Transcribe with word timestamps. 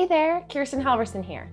Hey 0.00 0.06
there, 0.06 0.46
Kirsten 0.48 0.82
Halverson 0.82 1.22
here, 1.22 1.50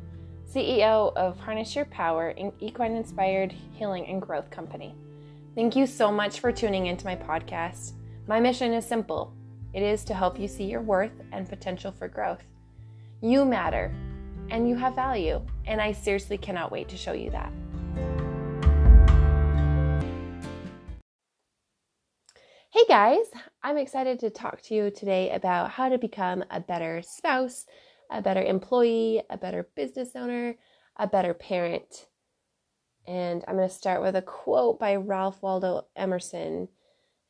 CEO 0.49 1.13
of 1.17 1.37
Harness 1.37 1.75
Your 1.75 1.83
Power, 1.83 2.29
an 2.29 2.53
equine 2.61 2.95
inspired 2.95 3.51
healing 3.73 4.07
and 4.07 4.21
growth 4.21 4.49
company. 4.49 4.95
Thank 5.53 5.75
you 5.75 5.85
so 5.85 6.13
much 6.13 6.39
for 6.39 6.53
tuning 6.53 6.85
into 6.85 7.03
my 7.03 7.17
podcast. 7.17 7.91
My 8.25 8.39
mission 8.39 8.71
is 8.71 8.85
simple 8.85 9.33
it 9.73 9.83
is 9.83 10.05
to 10.05 10.13
help 10.13 10.39
you 10.39 10.47
see 10.47 10.63
your 10.63 10.79
worth 10.79 11.11
and 11.33 11.49
potential 11.49 11.91
for 11.91 12.07
growth. 12.07 12.41
You 13.19 13.43
matter 13.43 13.93
and 14.49 14.69
you 14.69 14.77
have 14.77 14.95
value, 14.95 15.45
and 15.65 15.81
I 15.81 15.91
seriously 15.91 16.37
cannot 16.37 16.71
wait 16.71 16.87
to 16.87 16.95
show 16.95 17.11
you 17.11 17.29
that. 17.31 17.51
Hey 22.71 22.85
guys, 22.87 23.25
I'm 23.61 23.77
excited 23.77 24.19
to 24.19 24.29
talk 24.29 24.61
to 24.61 24.73
you 24.73 24.89
today 24.89 25.31
about 25.31 25.71
how 25.71 25.89
to 25.89 25.97
become 25.97 26.45
a 26.49 26.61
better 26.61 27.01
spouse, 27.01 27.65
a 28.09 28.21
better 28.21 28.41
employee, 28.41 29.21
a 29.29 29.37
better 29.37 29.67
business 29.75 30.09
owner, 30.15 30.55
a 30.97 31.07
better 31.07 31.33
parent. 31.33 32.07
And 33.07 33.43
I'm 33.47 33.55
going 33.55 33.67
to 33.67 33.73
start 33.73 34.01
with 34.01 34.15
a 34.15 34.21
quote 34.21 34.79
by 34.79 34.95
Ralph 34.95 35.41
Waldo 35.41 35.87
Emerson. 35.95 36.67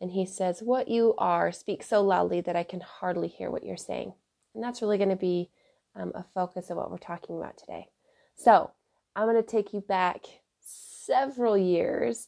And 0.02 0.12
he 0.12 0.26
says, 0.26 0.62
What 0.62 0.88
you 0.88 1.14
are 1.18 1.52
speaks 1.52 1.88
so 1.88 2.02
loudly 2.02 2.42
that 2.42 2.56
I 2.56 2.64
can 2.64 2.82
hardly 2.82 3.28
hear 3.28 3.52
what 3.52 3.66
you're 3.66 3.78
saying. 3.78 4.14
And 4.56 4.64
that's 4.64 4.82
really 4.82 4.98
going 4.98 5.10
to 5.10 5.16
be 5.16 5.50
um, 5.96 6.12
a 6.16 6.26
focus 6.34 6.70
of 6.70 6.78
what 6.78 6.90
we're 6.92 6.98
talking 6.98 7.38
about 7.38 7.58
today. 7.58 7.88
So 8.36 8.72
I'm 9.16 9.28
going 9.28 9.42
to 9.42 9.44
take 9.44 9.74
you 9.74 9.82
back 9.82 10.22
several 10.60 11.58
years 11.58 12.28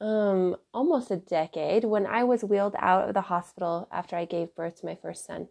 um, 0.00 0.56
almost 0.72 1.10
a 1.10 1.16
decade 1.16 1.84
when 1.84 2.06
I 2.06 2.24
was 2.24 2.44
wheeled 2.44 2.74
out 2.78 3.08
of 3.08 3.14
the 3.14 3.22
hospital 3.22 3.88
after 3.92 4.16
I 4.16 4.24
gave 4.24 4.54
birth 4.54 4.80
to 4.80 4.86
my 4.86 4.96
first 5.00 5.24
son. 5.24 5.48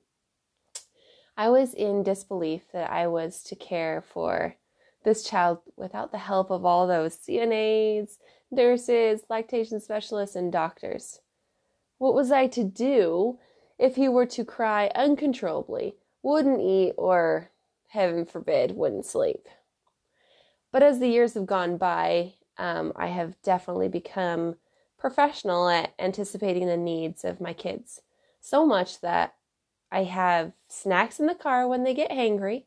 I 1.36 1.50
was 1.50 1.74
in 1.74 2.04
disbelief 2.04 2.72
that 2.74 2.92
I 2.92 3.08
was 3.08 3.42
to 3.44 3.56
care 3.56 4.02
for 4.02 4.56
this 5.04 5.24
child 5.24 5.60
without 5.76 6.12
the 6.12 6.20
help 6.20 6.52
of 6.52 6.66
all 6.66 6.88
those 6.88 7.16
CNAs, 7.16 8.18
nurses, 8.52 9.22
lactation 9.30 9.80
specialists, 9.80 10.36
and 10.36 10.52
doctors. 10.52 11.20
What 11.98 12.14
was 12.14 12.32
I 12.32 12.48
to 12.48 12.64
do 12.64 13.40
if 13.80 13.96
he 13.96 14.08
were 14.08 14.28
to 14.28 14.46
cry 14.46 14.92
uncontrollably, 14.96 15.96
wouldn't 16.22 16.62
eat, 16.62 16.94
or, 16.98 17.50
heaven 17.90 18.26
forbid, 18.26 18.76
wouldn't 18.76 19.06
sleep? 19.06 19.48
But 20.72 20.84
as 20.84 21.00
the 21.00 21.10
years 21.10 21.34
have 21.34 21.46
gone 21.46 21.78
by, 21.78 22.34
um, 22.58 22.94
I 22.96 23.08
have 23.08 23.42
definitely 23.42 23.90
become 23.90 24.56
professional 24.98 25.68
at 25.68 25.94
anticipating 26.00 26.68
the 26.68 26.78
needs 26.78 27.26
of 27.26 27.42
my 27.42 27.54
kids. 27.54 28.02
So 28.40 28.66
much 28.66 29.02
that 29.02 29.36
I 29.94 30.06
have 30.06 30.54
snacks 30.68 31.20
in 31.20 31.28
the 31.28 31.36
car 31.36 31.68
when 31.68 31.84
they 31.84 31.94
get 31.94 32.10
hangry, 32.10 32.64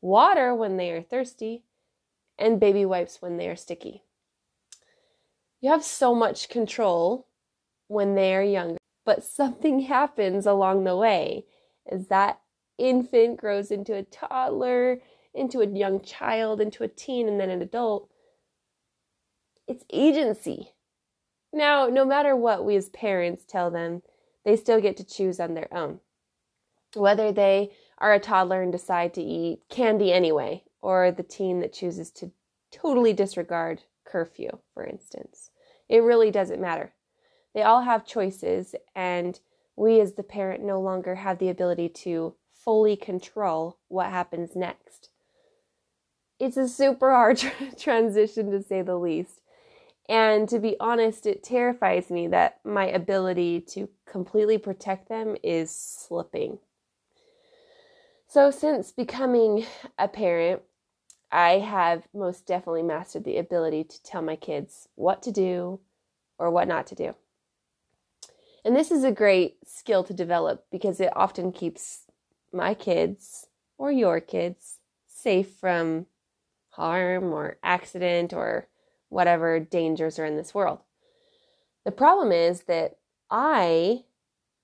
water 0.00 0.52
when 0.52 0.76
they 0.76 0.90
are 0.90 1.02
thirsty, 1.02 1.62
and 2.36 2.58
baby 2.58 2.84
wipes 2.84 3.22
when 3.22 3.36
they 3.36 3.48
are 3.48 3.54
sticky. 3.54 4.02
You 5.60 5.70
have 5.70 5.84
so 5.84 6.16
much 6.16 6.48
control 6.48 7.28
when 7.86 8.16
they 8.16 8.34
are 8.34 8.42
younger, 8.42 8.78
but 9.04 9.22
something 9.22 9.80
happens 9.82 10.46
along 10.46 10.82
the 10.82 10.96
way 10.96 11.44
as 11.88 12.08
that 12.08 12.40
infant 12.76 13.36
grows 13.36 13.70
into 13.70 13.94
a 13.94 14.02
toddler, 14.02 15.00
into 15.32 15.60
a 15.60 15.66
young 15.66 16.00
child, 16.00 16.60
into 16.60 16.82
a 16.82 16.88
teen, 16.88 17.28
and 17.28 17.38
then 17.38 17.50
an 17.50 17.62
adult 17.62 18.10
it's 19.68 19.84
agency. 19.92 20.72
Now, 21.52 21.86
no 21.86 22.04
matter 22.04 22.36
what 22.36 22.64
we 22.64 22.74
as 22.76 22.88
parents 22.88 23.44
tell 23.46 23.70
them, 23.70 24.02
they 24.44 24.56
still 24.56 24.80
get 24.80 24.96
to 24.98 25.04
choose 25.04 25.40
on 25.40 25.54
their 25.54 25.72
own. 25.72 26.00
Whether 26.94 27.32
they 27.32 27.72
are 27.98 28.12
a 28.12 28.20
toddler 28.20 28.62
and 28.62 28.72
decide 28.72 29.14
to 29.14 29.22
eat 29.22 29.60
candy 29.68 30.12
anyway, 30.12 30.64
or 30.82 31.10
the 31.10 31.22
teen 31.22 31.60
that 31.60 31.72
chooses 31.72 32.10
to 32.12 32.30
totally 32.70 33.12
disregard 33.12 33.82
curfew, 34.04 34.58
for 34.72 34.84
instance. 34.84 35.50
It 35.88 36.02
really 36.02 36.30
doesn't 36.30 36.60
matter. 36.60 36.92
They 37.54 37.62
all 37.62 37.82
have 37.82 38.06
choices, 38.06 38.74
and 38.94 39.38
we 39.76 40.00
as 40.00 40.14
the 40.14 40.22
parent 40.22 40.62
no 40.62 40.80
longer 40.80 41.16
have 41.16 41.38
the 41.38 41.48
ability 41.48 41.88
to 41.88 42.34
fully 42.52 42.96
control 42.96 43.78
what 43.88 44.10
happens 44.10 44.56
next. 44.56 45.10
It's 46.38 46.56
a 46.56 46.68
super 46.68 47.10
hard 47.10 47.42
transition 47.78 48.50
to 48.50 48.62
say 48.62 48.82
the 48.82 48.96
least. 48.96 49.40
And 50.08 50.48
to 50.48 50.58
be 50.58 50.76
honest, 50.80 51.26
it 51.26 51.42
terrifies 51.42 52.10
me 52.10 52.26
that 52.28 52.60
my 52.64 52.86
ability 52.86 53.60
to 53.72 53.88
completely 54.06 54.58
protect 54.58 55.08
them 55.08 55.36
is 55.42 55.70
slipping. 55.70 56.58
So, 58.34 58.50
since 58.50 58.90
becoming 58.90 59.64
a 59.96 60.08
parent, 60.08 60.62
I 61.30 61.60
have 61.60 62.08
most 62.12 62.48
definitely 62.48 62.82
mastered 62.82 63.22
the 63.22 63.38
ability 63.38 63.84
to 63.84 64.02
tell 64.02 64.22
my 64.22 64.34
kids 64.34 64.88
what 64.96 65.22
to 65.22 65.30
do 65.30 65.78
or 66.36 66.50
what 66.50 66.66
not 66.66 66.88
to 66.88 66.96
do. 66.96 67.14
And 68.64 68.74
this 68.74 68.90
is 68.90 69.04
a 69.04 69.12
great 69.12 69.58
skill 69.64 70.02
to 70.02 70.12
develop 70.12 70.66
because 70.72 70.98
it 70.98 71.12
often 71.14 71.52
keeps 71.52 72.06
my 72.52 72.74
kids 72.74 73.46
or 73.78 73.92
your 73.92 74.20
kids 74.20 74.78
safe 75.06 75.50
from 75.52 76.06
harm 76.70 77.32
or 77.32 77.58
accident 77.62 78.32
or 78.32 78.66
whatever 79.10 79.60
dangers 79.60 80.18
are 80.18 80.26
in 80.26 80.36
this 80.36 80.52
world. 80.52 80.80
The 81.84 81.92
problem 81.92 82.32
is 82.32 82.62
that 82.62 82.96
I 83.30 84.02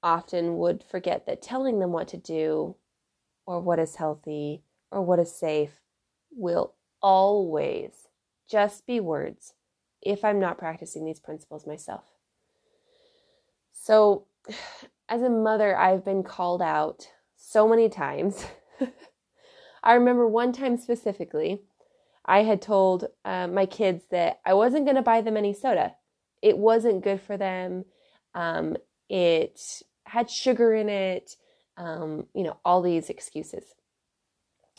often 0.03 0.59
would 0.59 0.83
forget 0.83 1.27
that 1.27 1.41
telling 1.41 1.79
them 1.79 1.93
what 1.93 2.09
to 2.09 2.17
do 2.17 2.75
or 3.51 3.59
what 3.59 3.81
is 3.81 3.97
healthy 3.97 4.63
or 4.93 5.03
what 5.03 5.19
is 5.19 5.35
safe 5.35 5.81
will 6.31 6.73
always 7.03 8.07
just 8.49 8.87
be 8.87 9.01
words 9.01 9.55
if 10.01 10.25
I'm 10.25 10.39
not 10.39 10.57
practicing 10.57 11.05
these 11.05 11.19
principles 11.19 11.67
myself. 11.67 12.05
So, 13.73 14.27
as 15.09 15.23
a 15.23 15.29
mother, 15.29 15.77
I've 15.77 16.05
been 16.05 16.23
called 16.23 16.63
out 16.63 17.09
so 17.37 17.67
many 17.67 17.89
times. 17.89 18.47
I 19.83 19.95
remember 19.95 20.29
one 20.29 20.53
time 20.53 20.77
specifically 20.77 21.63
I 22.25 22.45
had 22.45 22.63
told 22.63 23.07
uh, 23.25 23.49
my 23.49 23.67
kids 23.67 24.05
that 24.13 24.39
I 24.47 24.55
wasn't 24.55 24.85
going 24.85 24.95
to 24.95 25.03
buy 25.03 25.23
them 25.23 25.37
any 25.37 25.55
soda. 25.55 25.97
It 26.41 26.57
wasn't 26.57 27.03
good 27.03 27.21
for 27.21 27.37
them. 27.37 27.85
Um, 28.33 28.77
it 29.09 29.83
had 30.05 30.31
sugar 30.31 30.73
in 30.73 30.89
it. 30.89 31.35
Um, 31.77 32.27
you 32.35 32.43
know, 32.43 32.59
all 32.65 32.83
these 32.83 33.09
excuses. 33.09 33.65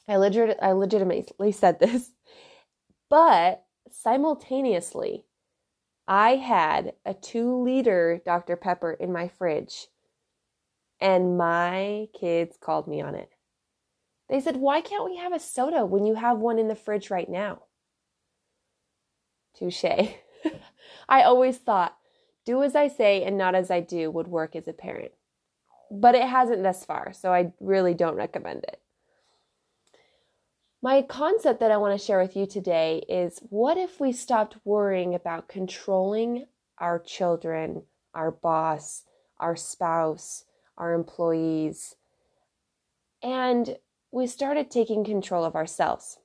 I, 0.07 0.18
legit- 0.18 0.59
I 0.62 0.72
legitimately 0.74 1.52
said 1.52 1.79
this, 1.79 2.12
but 3.09 3.63
simultaneously, 3.91 5.25
I 6.07 6.35
had 6.35 6.94
a 7.06 7.13
two 7.13 7.63
liter 7.63 8.22
Dr. 8.25 8.56
Pepper 8.56 8.91
in 8.91 9.12
my 9.12 9.28
fridge, 9.28 9.88
and 11.00 11.38
my 11.38 12.07
kids 12.13 12.57
called 12.59 12.88
me 12.88 13.02
on 13.02 13.16
it. 13.16 13.29
They 14.29 14.40
said, 14.40 14.58
Why 14.58 14.81
can't 14.81 15.06
we 15.06 15.18
have 15.18 15.34
a 15.34 15.40
soda 15.40 15.85
when 15.85 16.06
you 16.06 16.16
have 16.16 16.38
one 16.38 16.58
in 16.58 16.68
the 16.68 16.75
fridge 16.75 17.09
right 17.09 17.29
now? 17.29 17.63
Touche. 19.53 19.84
I 21.09 21.23
always 21.23 21.58
thought, 21.58 21.97
do 22.46 22.63
as 22.63 22.75
I 22.75 22.88
say 22.88 23.23
and 23.23 23.38
not 23.38 23.56
as 23.56 23.69
I 23.69 23.81
do 23.81 24.09
would 24.09 24.28
work 24.28 24.56
as 24.56 24.68
a 24.68 24.73
parent. 24.73 25.12
But 25.94 26.16
it 26.16 26.24
hasn't 26.24 26.63
thus 26.63 26.85
far, 26.85 27.12
so 27.12 27.34
I 27.34 27.52
really 27.59 27.94
don't 27.94 28.16
recommend 28.16 28.63
it. 28.63 28.79
My 30.81 31.02
concept 31.02 31.59
that 31.59 31.69
I 31.69 31.78
want 31.78 32.00
to 32.00 32.03
share 32.03 32.19
with 32.19 32.35
you 32.35 32.47
today 32.47 33.03
is 33.09 33.40
what 33.50 33.78
if 33.78 34.00
we 34.00 34.13
stopped 34.13 34.56
worrying 34.63 35.13
about 35.13 35.50
controlling 35.50 36.46
our 36.79 36.97
children, 36.97 37.84
our 38.16 38.31
boss, 38.31 39.03
our 39.38 39.56
spouse, 39.56 40.46
our 40.78 40.93
employees, 40.93 41.96
and 43.22 43.78
we 44.11 44.26
started 44.26 44.72
taking 44.72 45.03
control 45.03 45.44
of 45.44 45.55
ourselves. 45.55 46.17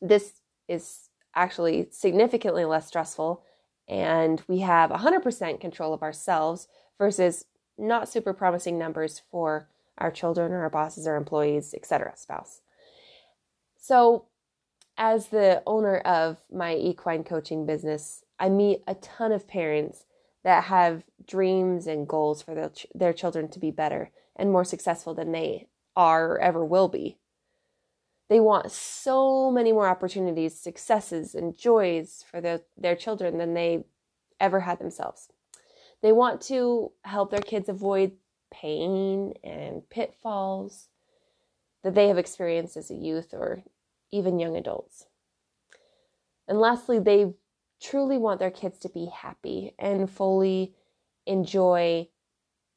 This 0.00 0.34
is 0.68 1.08
actually 1.34 1.88
significantly 1.90 2.64
less 2.64 2.86
stressful, 2.86 3.42
and 3.88 4.42
we 4.46 4.60
have 4.60 4.90
100% 4.90 5.60
control 5.60 5.92
of 5.92 6.02
ourselves 6.02 6.68
versus 6.98 7.46
not 7.80 8.08
super 8.08 8.32
promising 8.32 8.78
numbers 8.78 9.22
for 9.30 9.68
our 9.98 10.10
children 10.10 10.52
or 10.52 10.62
our 10.62 10.70
bosses 10.70 11.06
or 11.06 11.16
employees, 11.16 11.74
etc., 11.74 12.12
spouse. 12.16 12.60
So, 13.76 14.26
as 14.96 15.28
the 15.28 15.62
owner 15.66 15.98
of 15.98 16.38
my 16.52 16.74
equine 16.74 17.24
coaching 17.24 17.64
business, 17.66 18.24
I 18.38 18.48
meet 18.48 18.82
a 18.86 18.94
ton 18.94 19.32
of 19.32 19.48
parents 19.48 20.04
that 20.44 20.64
have 20.64 21.04
dreams 21.26 21.86
and 21.86 22.08
goals 22.08 22.42
for 22.42 22.54
their, 22.54 22.70
their 22.94 23.12
children 23.12 23.48
to 23.48 23.58
be 23.58 23.70
better 23.70 24.10
and 24.36 24.50
more 24.50 24.64
successful 24.64 25.14
than 25.14 25.32
they 25.32 25.68
are 25.96 26.32
or 26.32 26.40
ever 26.40 26.64
will 26.64 26.88
be. 26.88 27.18
They 28.28 28.40
want 28.40 28.70
so 28.70 29.50
many 29.50 29.72
more 29.72 29.88
opportunities, 29.88 30.58
successes, 30.58 31.34
and 31.34 31.58
joys 31.58 32.24
for 32.30 32.40
their 32.76 32.96
children 32.96 33.38
than 33.38 33.54
they 33.54 33.84
ever 34.38 34.60
had 34.60 34.78
themselves. 34.78 35.28
They 36.02 36.12
want 36.12 36.40
to 36.42 36.92
help 37.04 37.30
their 37.30 37.40
kids 37.40 37.68
avoid 37.68 38.12
pain 38.50 39.34
and 39.44 39.88
pitfalls. 39.90 40.88
that 41.82 41.94
they 41.94 42.08
have 42.08 42.18
experienced 42.18 42.76
as 42.76 42.90
a 42.90 42.94
youth 42.94 43.32
or 43.32 43.62
even 44.12 44.38
young 44.38 44.56
adults. 44.56 45.06
And 46.46 46.58
lastly, 46.60 46.98
they 46.98 47.32
truly 47.80 48.18
want 48.18 48.38
their 48.38 48.50
kids 48.50 48.78
to 48.80 48.88
be 48.88 49.06
happy 49.06 49.74
and 49.78 50.10
fully 50.10 50.74
enjoy 51.26 52.08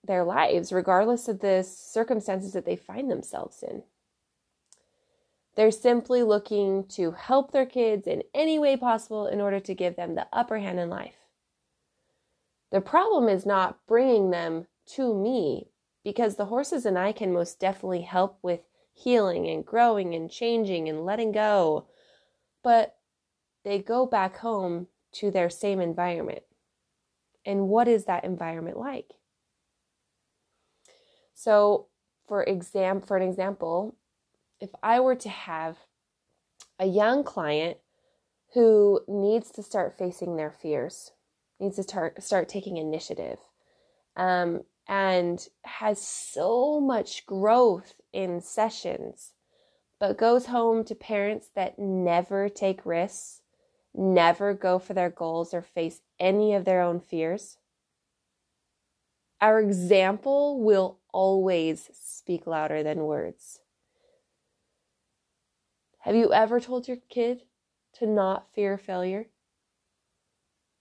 their 0.06 0.24
lives, 0.24 0.72
regardless 0.72 1.28
of 1.28 1.40
the 1.40 1.64
circumstances 1.64 2.54
that 2.54 2.66
they 2.66 2.76
find 2.76 3.10
themselves 3.10 3.64
in. 3.64 3.84
They're 5.56 5.72
simply 5.72 6.24
looking 6.24 6.86
to 6.90 7.12
help 7.12 7.52
their 7.52 7.66
kids 7.66 8.08
in 8.08 8.24
any 8.34 8.58
way 8.58 8.78
possible 8.78 9.28
in 9.28 9.42
order 9.42 9.60
to 9.60 9.76
give 9.76 9.96
them 9.96 10.16
the 10.16 10.28
upper 10.34 10.60
hand 10.60 10.80
in 10.80 10.90
life. 10.90 11.23
The 12.74 12.82
problem 12.82 13.30
is 13.30 13.46
not 13.46 13.78
bringing 13.86 14.32
them 14.32 14.66
to 14.96 15.14
me 15.14 15.68
because 16.04 16.36
the 16.36 16.46
horses 16.46 16.88
and 16.88 16.98
I 16.98 17.12
can 17.12 17.32
most 17.32 17.60
definitely 17.60 18.02
help 18.02 18.40
with 18.42 18.62
healing 18.92 19.48
and 19.48 19.64
growing 19.64 20.16
and 20.16 20.30
changing 20.30 20.90
and 20.90 21.06
letting 21.06 21.32
go. 21.32 21.86
But 22.64 22.98
they 23.64 23.78
go 23.78 24.08
back 24.08 24.38
home 24.38 24.88
to 25.14 25.30
their 25.30 25.52
same 25.52 25.80
environment. 25.80 26.42
And 27.46 27.70
what 27.70 27.88
is 27.88 28.06
that 28.06 28.24
environment 28.24 28.78
like? 28.78 29.12
So, 31.36 31.90
for 32.28 32.42
exam 32.44 33.02
for 33.02 33.18
an 33.18 33.24
example, 33.24 33.98
if 34.60 34.72
I 34.82 35.00
were 35.00 35.16
to 35.16 35.30
have 35.30 35.78
a 36.80 36.88
young 36.88 37.24
client 37.24 37.78
who 38.56 39.02
needs 39.08 39.52
to 39.52 39.62
start 39.62 39.96
facing 39.96 40.38
their 40.38 40.52
fears, 40.52 41.12
needs 41.64 41.78
to 41.78 41.84
start 41.84 42.22
start 42.22 42.50
taking 42.50 42.78
initiative, 42.78 43.40
um, 44.16 44.62
and 44.88 45.48
has 45.64 46.00
so 46.06 46.80
much 46.80 47.26
growth 47.26 47.94
in 48.12 48.42
sessions, 48.42 49.34
but 50.00 50.18
goes 50.18 50.48
home 50.48 50.84
to 50.84 50.96
parents 50.96 51.50
that 51.56 51.80
never 51.80 52.50
take 52.50 52.86
risks, 52.86 53.42
never 53.94 54.54
go 54.54 54.78
for 54.78 54.94
their 54.94 55.10
goals 55.10 55.54
or 55.54 55.62
face 55.62 56.02
any 56.20 56.54
of 56.54 56.66
their 56.66 56.82
own 56.82 57.00
fears. 57.00 57.58
Our 59.42 59.60
example 59.60 60.62
will 60.62 61.00
always 61.12 61.90
speak 61.94 62.48
louder 62.48 62.82
than 62.84 63.00
words. 63.00 63.60
Have 66.00 66.16
you 66.16 66.34
ever 66.34 66.60
told 66.60 66.88
your 66.88 66.98
kid 67.10 67.44
to 67.96 68.06
not 68.06 68.48
fear 68.54 68.78
failure? 68.78 69.28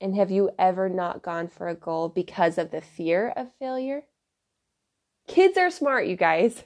And 0.02 0.16
have 0.16 0.32
you 0.32 0.50
ever 0.58 0.88
not 0.88 1.22
gone 1.22 1.46
for 1.46 1.68
a 1.68 1.76
goal 1.76 2.08
because 2.08 2.58
of 2.58 2.72
the 2.72 2.80
fear 2.80 3.32
of 3.36 3.54
failure? 3.60 4.02
Kids 5.28 5.56
are 5.56 5.70
smart, 5.70 6.08
you 6.08 6.16
guys. 6.16 6.64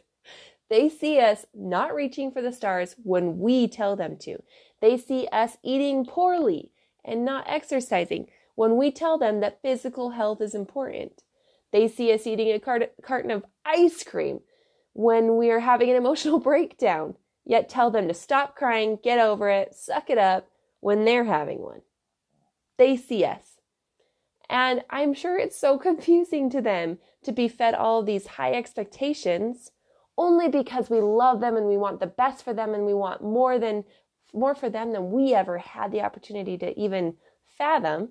They 0.70 0.88
see 0.88 1.20
us 1.20 1.44
not 1.54 1.94
reaching 1.94 2.32
for 2.32 2.40
the 2.40 2.50
stars 2.50 2.96
when 3.02 3.38
we 3.38 3.68
tell 3.68 3.94
them 3.94 4.16
to. 4.22 4.42
They 4.80 4.96
see 4.96 5.28
us 5.30 5.58
eating 5.62 6.06
poorly 6.06 6.72
and 7.04 7.26
not 7.26 7.44
exercising 7.46 8.28
when 8.54 8.78
we 8.78 8.90
tell 8.90 9.18
them 9.18 9.40
that 9.40 9.60
physical 9.60 10.10
health 10.10 10.40
is 10.40 10.54
important. 10.54 11.22
They 11.72 11.88
see 11.88 12.12
us 12.14 12.26
eating 12.26 12.50
a 12.50 12.58
cart- 12.58 12.94
carton 13.02 13.30
of 13.30 13.44
ice 13.66 14.02
cream 14.02 14.40
when 14.94 15.36
we 15.36 15.50
are 15.50 15.60
having 15.60 15.90
an 15.90 15.96
emotional 15.96 16.38
breakdown, 16.50 17.16
yet 17.44 17.68
tell 17.68 17.90
them 17.90 18.08
to 18.08 18.14
stop 18.14 18.56
crying, 18.56 18.98
get 19.04 19.18
over 19.18 19.50
it, 19.50 19.74
suck 19.74 20.08
it 20.08 20.16
up 20.16 20.48
when 20.80 21.04
they're 21.04 21.24
having 21.24 21.60
one. 21.60 21.82
They 22.78 22.96
see 22.96 23.24
us. 23.24 23.60
And 24.48 24.84
I'm 24.90 25.14
sure 25.14 25.38
it's 25.38 25.58
so 25.58 25.78
confusing 25.88 26.50
to 26.50 26.60
them 26.60 26.98
to 27.24 27.32
be 27.32 27.48
fed 27.48 27.74
all 27.74 28.00
of 28.00 28.06
these 28.06 28.26
high 28.26 28.52
expectations 28.52 29.72
only 30.18 30.48
because 30.48 30.88
we 30.88 31.00
love 31.00 31.40
them 31.40 31.56
and 31.56 31.66
we 31.66 31.76
want 31.76 32.00
the 32.00 32.06
best 32.06 32.42
for 32.42 32.54
them 32.54 32.72
and 32.72 32.86
we 32.86 32.94
want 32.94 33.22
more 33.22 33.58
than 33.58 33.84
more 34.32 34.54
for 34.54 34.68
them 34.68 34.92
than 34.92 35.10
we 35.10 35.34
ever 35.34 35.58
had 35.58 35.92
the 35.92 36.02
opportunity 36.02 36.58
to 36.58 36.78
even 36.78 37.14
fathom. 37.46 38.10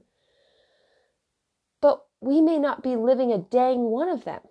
But 1.82 2.04
we 2.20 2.42
may 2.42 2.58
not 2.58 2.82
be 2.82 2.96
living 2.96 3.32
a 3.32 3.38
dang 3.38 3.84
one 3.84 4.10
of 4.10 4.24
them. 4.24 4.42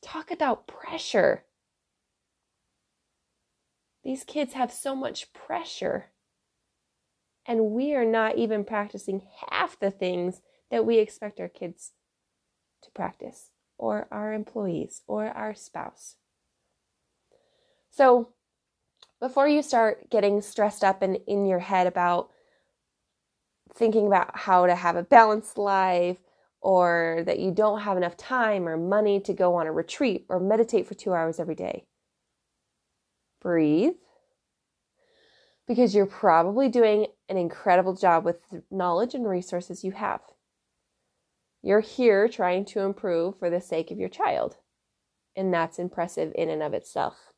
Talk 0.00 0.30
about 0.30 0.66
pressure. 0.66 1.44
These 4.02 4.24
kids 4.24 4.54
have 4.54 4.72
so 4.72 4.96
much 4.96 5.32
pressure 5.32 6.11
and 7.46 7.70
we 7.70 7.94
are 7.94 8.04
not 8.04 8.36
even 8.36 8.64
practicing 8.64 9.22
half 9.50 9.78
the 9.78 9.90
things 9.90 10.42
that 10.70 10.86
we 10.86 10.98
expect 10.98 11.40
our 11.40 11.48
kids 11.48 11.92
to 12.82 12.90
practice, 12.92 13.50
or 13.78 14.08
our 14.10 14.32
employees, 14.32 15.02
or 15.06 15.26
our 15.26 15.54
spouse. 15.54 16.16
So, 17.90 18.30
before 19.20 19.46
you 19.46 19.62
start 19.62 20.10
getting 20.10 20.40
stressed 20.40 20.82
up 20.82 21.02
and 21.02 21.18
in 21.26 21.46
your 21.46 21.60
head 21.60 21.86
about 21.86 22.30
thinking 23.74 24.06
about 24.06 24.36
how 24.36 24.66
to 24.66 24.74
have 24.74 24.96
a 24.96 25.02
balanced 25.02 25.58
life, 25.58 26.18
or 26.60 27.22
that 27.26 27.40
you 27.40 27.50
don't 27.50 27.80
have 27.80 27.96
enough 27.96 28.16
time 28.16 28.68
or 28.68 28.76
money 28.76 29.20
to 29.20 29.32
go 29.32 29.56
on 29.56 29.66
a 29.66 29.72
retreat 29.72 30.24
or 30.28 30.38
meditate 30.38 30.86
for 30.86 30.94
two 30.94 31.12
hours 31.12 31.40
every 31.40 31.56
day, 31.56 31.84
breathe 33.40 33.94
because 35.66 35.94
you're 35.94 36.06
probably 36.06 36.68
doing 36.68 37.06
an 37.28 37.36
incredible 37.36 37.94
job 37.94 38.24
with 38.24 38.36
the 38.50 38.62
knowledge 38.70 39.14
and 39.14 39.28
resources 39.28 39.84
you 39.84 39.92
have. 39.92 40.20
You're 41.62 41.80
here 41.80 42.28
trying 42.28 42.64
to 42.66 42.80
improve 42.80 43.38
for 43.38 43.48
the 43.48 43.60
sake 43.60 43.90
of 43.90 43.98
your 43.98 44.08
child, 44.08 44.56
and 45.36 45.54
that's 45.54 45.78
impressive 45.78 46.32
in 46.34 46.50
and 46.50 46.62
of 46.62 46.74
itself. 46.74 47.32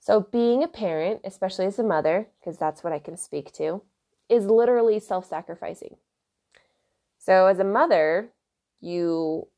So, 0.00 0.20
being 0.20 0.62
a 0.62 0.68
parent, 0.68 1.20
especially 1.24 1.66
as 1.66 1.78
a 1.78 1.82
mother, 1.82 2.28
because 2.38 2.58
that's 2.58 2.84
what 2.84 2.92
I 2.92 2.98
can 2.98 3.16
speak 3.16 3.52
to, 3.54 3.82
is 4.28 4.46
literally 4.46 5.00
self 5.00 5.26
sacrificing. 5.26 5.96
So, 7.18 7.46
as 7.46 7.58
a 7.58 7.64
mother, 7.64 8.30
you 8.80 9.48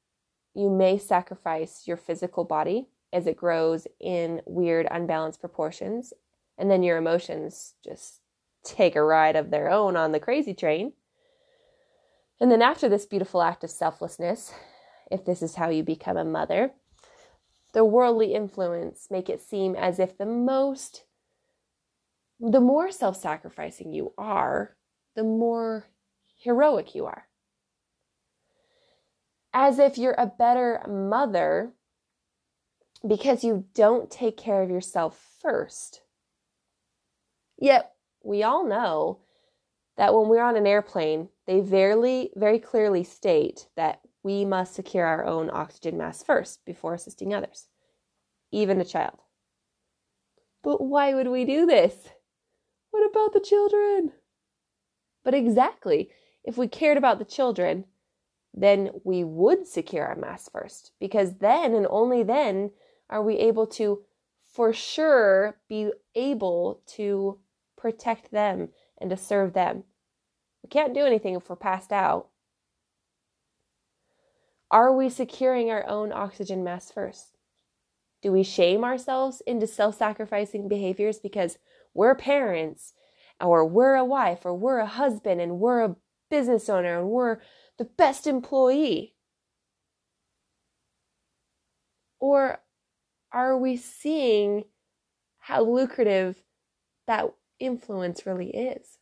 you 0.55 0.70
may 0.70 0.99
sacrifice 0.99 1.87
your 1.87 1.96
physical 1.96 2.44
body 2.44 2.88
as 3.12 3.26
it 3.26 3.37
grows 3.37 3.87
in 4.00 4.40
weird 4.46 4.87
unbalanced 4.90 5.40
proportions 5.40 6.12
and 6.61 6.71
then 6.71 6.83
your 6.83 6.99
emotions 6.99 7.73
just 7.83 8.21
take 8.62 8.95
a 8.95 9.03
ride 9.03 9.35
of 9.35 9.51
their 9.51 9.71
own 9.71 9.97
on 9.97 10.12
the 10.12 10.21
crazy 10.21 10.53
train. 10.53 10.93
And 12.39 12.53
then 12.53 12.61
after 12.61 12.89
this 12.89 13.07
beautiful 13.07 13.41
act 13.41 13.65
of 13.65 13.71
selflessness, 13.71 14.52
if 15.11 15.25
this 15.25 15.40
is 15.43 15.55
how 15.55 15.71
you 15.71 15.83
become 15.83 16.19
a 16.19 16.25
mother, 16.25 16.73
the 17.73 17.85
worldly 17.85 18.35
influence 18.35 19.09
make 19.11 19.31
it 19.31 19.40
seem 19.40 19.75
as 19.75 19.99
if 19.99 20.19
the 20.19 20.26
most 20.26 21.05
the 22.43 22.61
more 22.61 22.90
self-sacrificing 22.90 23.93
you 23.93 24.14
are, 24.17 24.75
the 25.14 25.23
more 25.23 25.85
heroic 26.38 26.95
you 26.95 27.05
are. 27.05 27.26
As 29.52 29.79
if 29.79 29.99
you're 29.99 30.14
a 30.17 30.26
better 30.26 30.83
mother 30.88 31.73
because 33.07 33.45
you 33.45 33.67
don't 33.75 34.11
take 34.11 34.38
care 34.38 34.62
of 34.62 34.71
yourself 34.71 35.23
first. 35.43 36.00
Yet 37.61 37.93
we 38.25 38.43
all 38.43 38.64
know 38.64 39.21
that 39.97 40.14
when 40.14 40.29
we're 40.29 40.43
on 40.43 40.57
an 40.57 40.67
airplane, 40.67 41.29
they 41.47 41.61
very, 41.61 42.31
very 42.35 42.59
clearly 42.59 43.05
state 43.05 43.69
that 43.76 44.00
we 44.23 44.45
must 44.45 44.75
secure 44.75 45.05
our 45.05 45.25
own 45.25 45.50
oxygen 45.52 45.99
mask 45.99 46.26
first 46.26 46.64
before 46.64 46.95
assisting 46.95 47.35
others, 47.35 47.69
even 48.50 48.81
a 48.81 48.85
child. 48.85 49.19
But 50.62 50.83
why 50.83 51.14
would 51.14 51.29
we 51.29 51.45
do 51.45 51.67
this? 51.67 51.95
What 52.90 53.09
about 53.09 53.33
the 53.33 53.40
children? 53.40 54.12
But 55.23 55.35
exactly, 55.35 56.11
if 56.45 56.57
we 56.57 56.67
cared 56.69 56.97
about 56.99 57.19
the 57.19 57.25
children, 57.25 57.85
then 58.55 58.90
we 59.05 59.23
would 59.23 59.67
secure 59.67 60.07
our 60.07 60.17
mask 60.17 60.50
first, 60.52 60.93
because 60.99 61.37
then 61.37 61.75
and 61.75 61.87
only 61.88 62.23
then 62.23 62.71
are 63.09 63.23
we 63.23 63.37
able 63.37 63.67
to, 63.67 64.02
for 64.52 64.73
sure, 64.73 65.59
be 65.69 65.90
able 66.14 66.83
to 66.87 67.38
protect 67.80 68.30
them 68.30 68.68
and 69.00 69.10
to 69.10 69.16
serve 69.16 69.54
them. 69.54 69.84
We 70.62 70.68
can't 70.68 70.94
do 70.94 71.06
anything 71.06 71.34
if 71.34 71.49
we're 71.49 71.56
passed 71.56 71.92
out. 71.92 72.28
Are 74.70 74.94
we 74.94 75.08
securing 75.08 75.70
our 75.70 75.87
own 75.88 76.12
oxygen 76.12 76.62
mask 76.62 76.94
first? 76.94 77.37
Do 78.22 78.30
we 78.30 78.42
shame 78.42 78.84
ourselves 78.84 79.42
into 79.46 79.66
self 79.66 79.96
sacrificing 79.96 80.68
behaviors 80.68 81.18
because 81.18 81.58
we're 81.94 82.14
parents, 82.14 82.92
or 83.40 83.66
we're 83.66 83.96
a 83.96 84.04
wife, 84.04 84.44
or 84.44 84.54
we're 84.54 84.78
a 84.78 84.87
husband, 84.87 85.40
and 85.40 85.58
we're 85.58 85.80
a 85.80 85.96
business 86.30 86.68
owner, 86.68 86.99
and 86.99 87.08
we're 87.08 87.38
the 87.78 87.87
best 87.87 88.26
employee? 88.26 89.14
Or 92.20 92.60
are 93.32 93.56
we 93.56 93.76
seeing 93.76 94.64
how 95.38 95.64
lucrative 95.64 96.42
that 97.06 97.32
influence 97.61 98.26
really 98.26 98.50
is. 98.50 98.99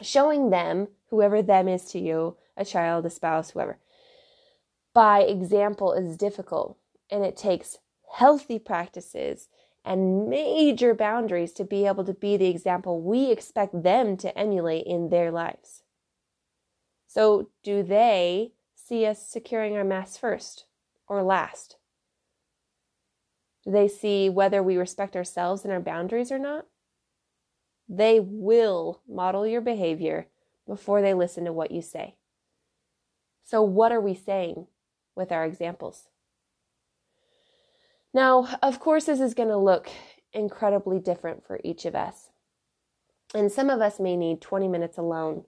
Showing 0.00 0.50
them, 0.50 0.88
whoever 1.10 1.42
them 1.42 1.68
is 1.68 1.84
to 1.86 1.98
you, 1.98 2.36
a 2.56 2.64
child, 2.64 3.04
a 3.04 3.10
spouse, 3.10 3.50
whoever, 3.50 3.78
by 4.94 5.22
example 5.22 5.92
is 5.92 6.16
difficult 6.16 6.78
and 7.10 7.24
it 7.24 7.36
takes 7.36 7.78
healthy 8.14 8.58
practices 8.58 9.48
and 9.84 10.28
major 10.28 10.94
boundaries 10.94 11.52
to 11.52 11.64
be 11.64 11.86
able 11.86 12.04
to 12.04 12.14
be 12.14 12.36
the 12.36 12.48
example 12.48 13.00
we 13.00 13.30
expect 13.30 13.82
them 13.82 14.16
to 14.16 14.36
emulate 14.38 14.86
in 14.86 15.08
their 15.08 15.30
lives. 15.30 15.82
So, 17.06 17.50
do 17.62 17.82
they 17.82 18.52
see 18.74 19.04
us 19.06 19.26
securing 19.26 19.76
our 19.76 19.84
mass 19.84 20.16
first 20.16 20.66
or 21.08 21.22
last? 21.22 21.76
Do 23.64 23.70
they 23.70 23.88
see 23.88 24.28
whether 24.30 24.62
we 24.62 24.76
respect 24.76 25.16
ourselves 25.16 25.64
and 25.64 25.72
our 25.72 25.80
boundaries 25.80 26.32
or 26.32 26.38
not? 26.38 26.66
They 27.92 28.20
will 28.20 29.02
model 29.06 29.46
your 29.46 29.60
behavior 29.60 30.26
before 30.66 31.02
they 31.02 31.12
listen 31.12 31.44
to 31.44 31.52
what 31.52 31.70
you 31.70 31.82
say. 31.82 32.14
So, 33.44 33.60
what 33.60 33.92
are 33.92 34.00
we 34.00 34.14
saying 34.14 34.66
with 35.14 35.30
our 35.30 35.44
examples? 35.44 36.08
Now, 38.14 38.48
of 38.62 38.80
course, 38.80 39.04
this 39.04 39.20
is 39.20 39.34
going 39.34 39.50
to 39.50 39.58
look 39.58 39.90
incredibly 40.32 41.00
different 41.00 41.46
for 41.46 41.60
each 41.62 41.84
of 41.84 41.94
us. 41.94 42.30
And 43.34 43.52
some 43.52 43.68
of 43.68 43.82
us 43.82 44.00
may 44.00 44.16
need 44.16 44.40
20 44.40 44.68
minutes 44.68 44.96
alone 44.96 45.44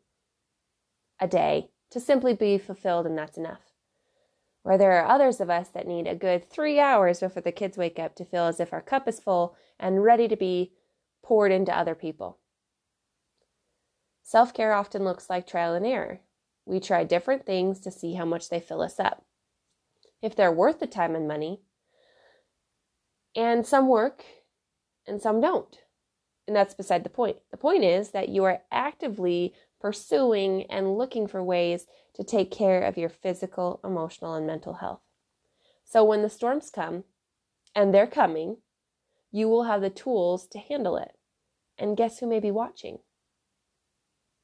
a 1.18 1.26
day 1.26 1.70
to 1.92 1.98
simply 1.98 2.34
be 2.34 2.58
fulfilled, 2.58 3.06
and 3.06 3.16
that's 3.16 3.38
enough. 3.38 3.72
Or 4.64 4.76
there 4.76 4.92
are 4.92 5.06
others 5.06 5.40
of 5.40 5.48
us 5.48 5.68
that 5.68 5.86
need 5.86 6.06
a 6.06 6.14
good 6.14 6.50
three 6.50 6.78
hours 6.78 7.20
before 7.20 7.40
the 7.40 7.52
kids 7.52 7.78
wake 7.78 7.98
up 7.98 8.14
to 8.16 8.24
feel 8.26 8.44
as 8.44 8.60
if 8.60 8.74
our 8.74 8.82
cup 8.82 9.08
is 9.08 9.18
full 9.18 9.56
and 9.80 10.04
ready 10.04 10.28
to 10.28 10.36
be 10.36 10.72
poured 11.24 11.50
into 11.50 11.76
other 11.76 11.94
people. 11.94 12.38
Self 14.22 14.54
care 14.54 14.72
often 14.72 15.04
looks 15.04 15.28
like 15.28 15.46
trial 15.46 15.74
and 15.74 15.86
error. 15.86 16.20
We 16.66 16.80
try 16.80 17.04
different 17.04 17.44
things 17.44 17.80
to 17.80 17.90
see 17.90 18.14
how 18.14 18.24
much 18.24 18.48
they 18.48 18.60
fill 18.60 18.80
us 18.80 19.00
up. 19.00 19.24
If 20.22 20.36
they're 20.36 20.52
worth 20.52 20.78
the 20.78 20.86
time 20.86 21.14
and 21.14 21.26
money, 21.26 21.60
and 23.36 23.66
some 23.66 23.88
work 23.88 24.24
and 25.06 25.20
some 25.20 25.40
don't. 25.40 25.78
And 26.46 26.54
that's 26.54 26.74
beside 26.74 27.04
the 27.04 27.10
point. 27.10 27.38
The 27.50 27.56
point 27.56 27.84
is 27.84 28.10
that 28.10 28.28
you 28.28 28.44
are 28.44 28.62
actively 28.70 29.54
pursuing 29.80 30.64
and 30.70 30.96
looking 30.96 31.26
for 31.26 31.42
ways 31.42 31.86
to 32.14 32.24
take 32.24 32.50
care 32.50 32.82
of 32.82 32.96
your 32.96 33.08
physical, 33.08 33.80
emotional, 33.82 34.34
and 34.34 34.46
mental 34.46 34.74
health. 34.74 35.00
So 35.84 36.04
when 36.04 36.22
the 36.22 36.30
storms 36.30 36.70
come, 36.70 37.04
and 37.74 37.92
they're 37.92 38.06
coming, 38.06 38.58
you 39.34 39.48
will 39.48 39.64
have 39.64 39.80
the 39.80 39.90
tools 39.90 40.46
to 40.46 40.60
handle 40.60 40.96
it. 40.96 41.10
And 41.76 41.96
guess 41.96 42.20
who 42.20 42.26
may 42.28 42.38
be 42.38 42.52
watching? 42.52 43.00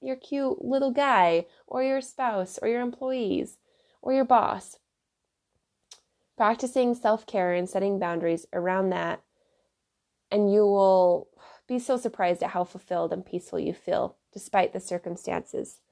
Your 0.03 0.17
cute 0.17 0.65
little 0.65 0.91
guy, 0.91 1.47
or 1.69 1.85
your 1.85 2.01
spouse, 2.01 2.59
or 2.61 2.67
your 2.67 2.81
employees, 2.81 3.59
or 4.03 4.13
your 4.13 4.25
boss, 4.25 4.79
practicing 6.37 6.97
self 6.97 7.25
care 7.25 7.55
and 7.55 7.71
setting 7.71 8.01
boundaries 8.01 8.47
around 8.53 8.91
that. 8.91 9.23
And 10.29 10.53
you 10.53 10.63
will 10.63 11.29
be 11.69 11.79
so 11.79 11.97
surprised 11.97 12.43
at 12.43 12.51
how 12.51 12.65
fulfilled 12.65 13.13
and 13.13 13.25
peaceful 13.25 13.61
you 13.61 13.73
feel 13.73 14.17
despite 14.33 14.73
the 14.73 14.81
circumstances 14.81 15.83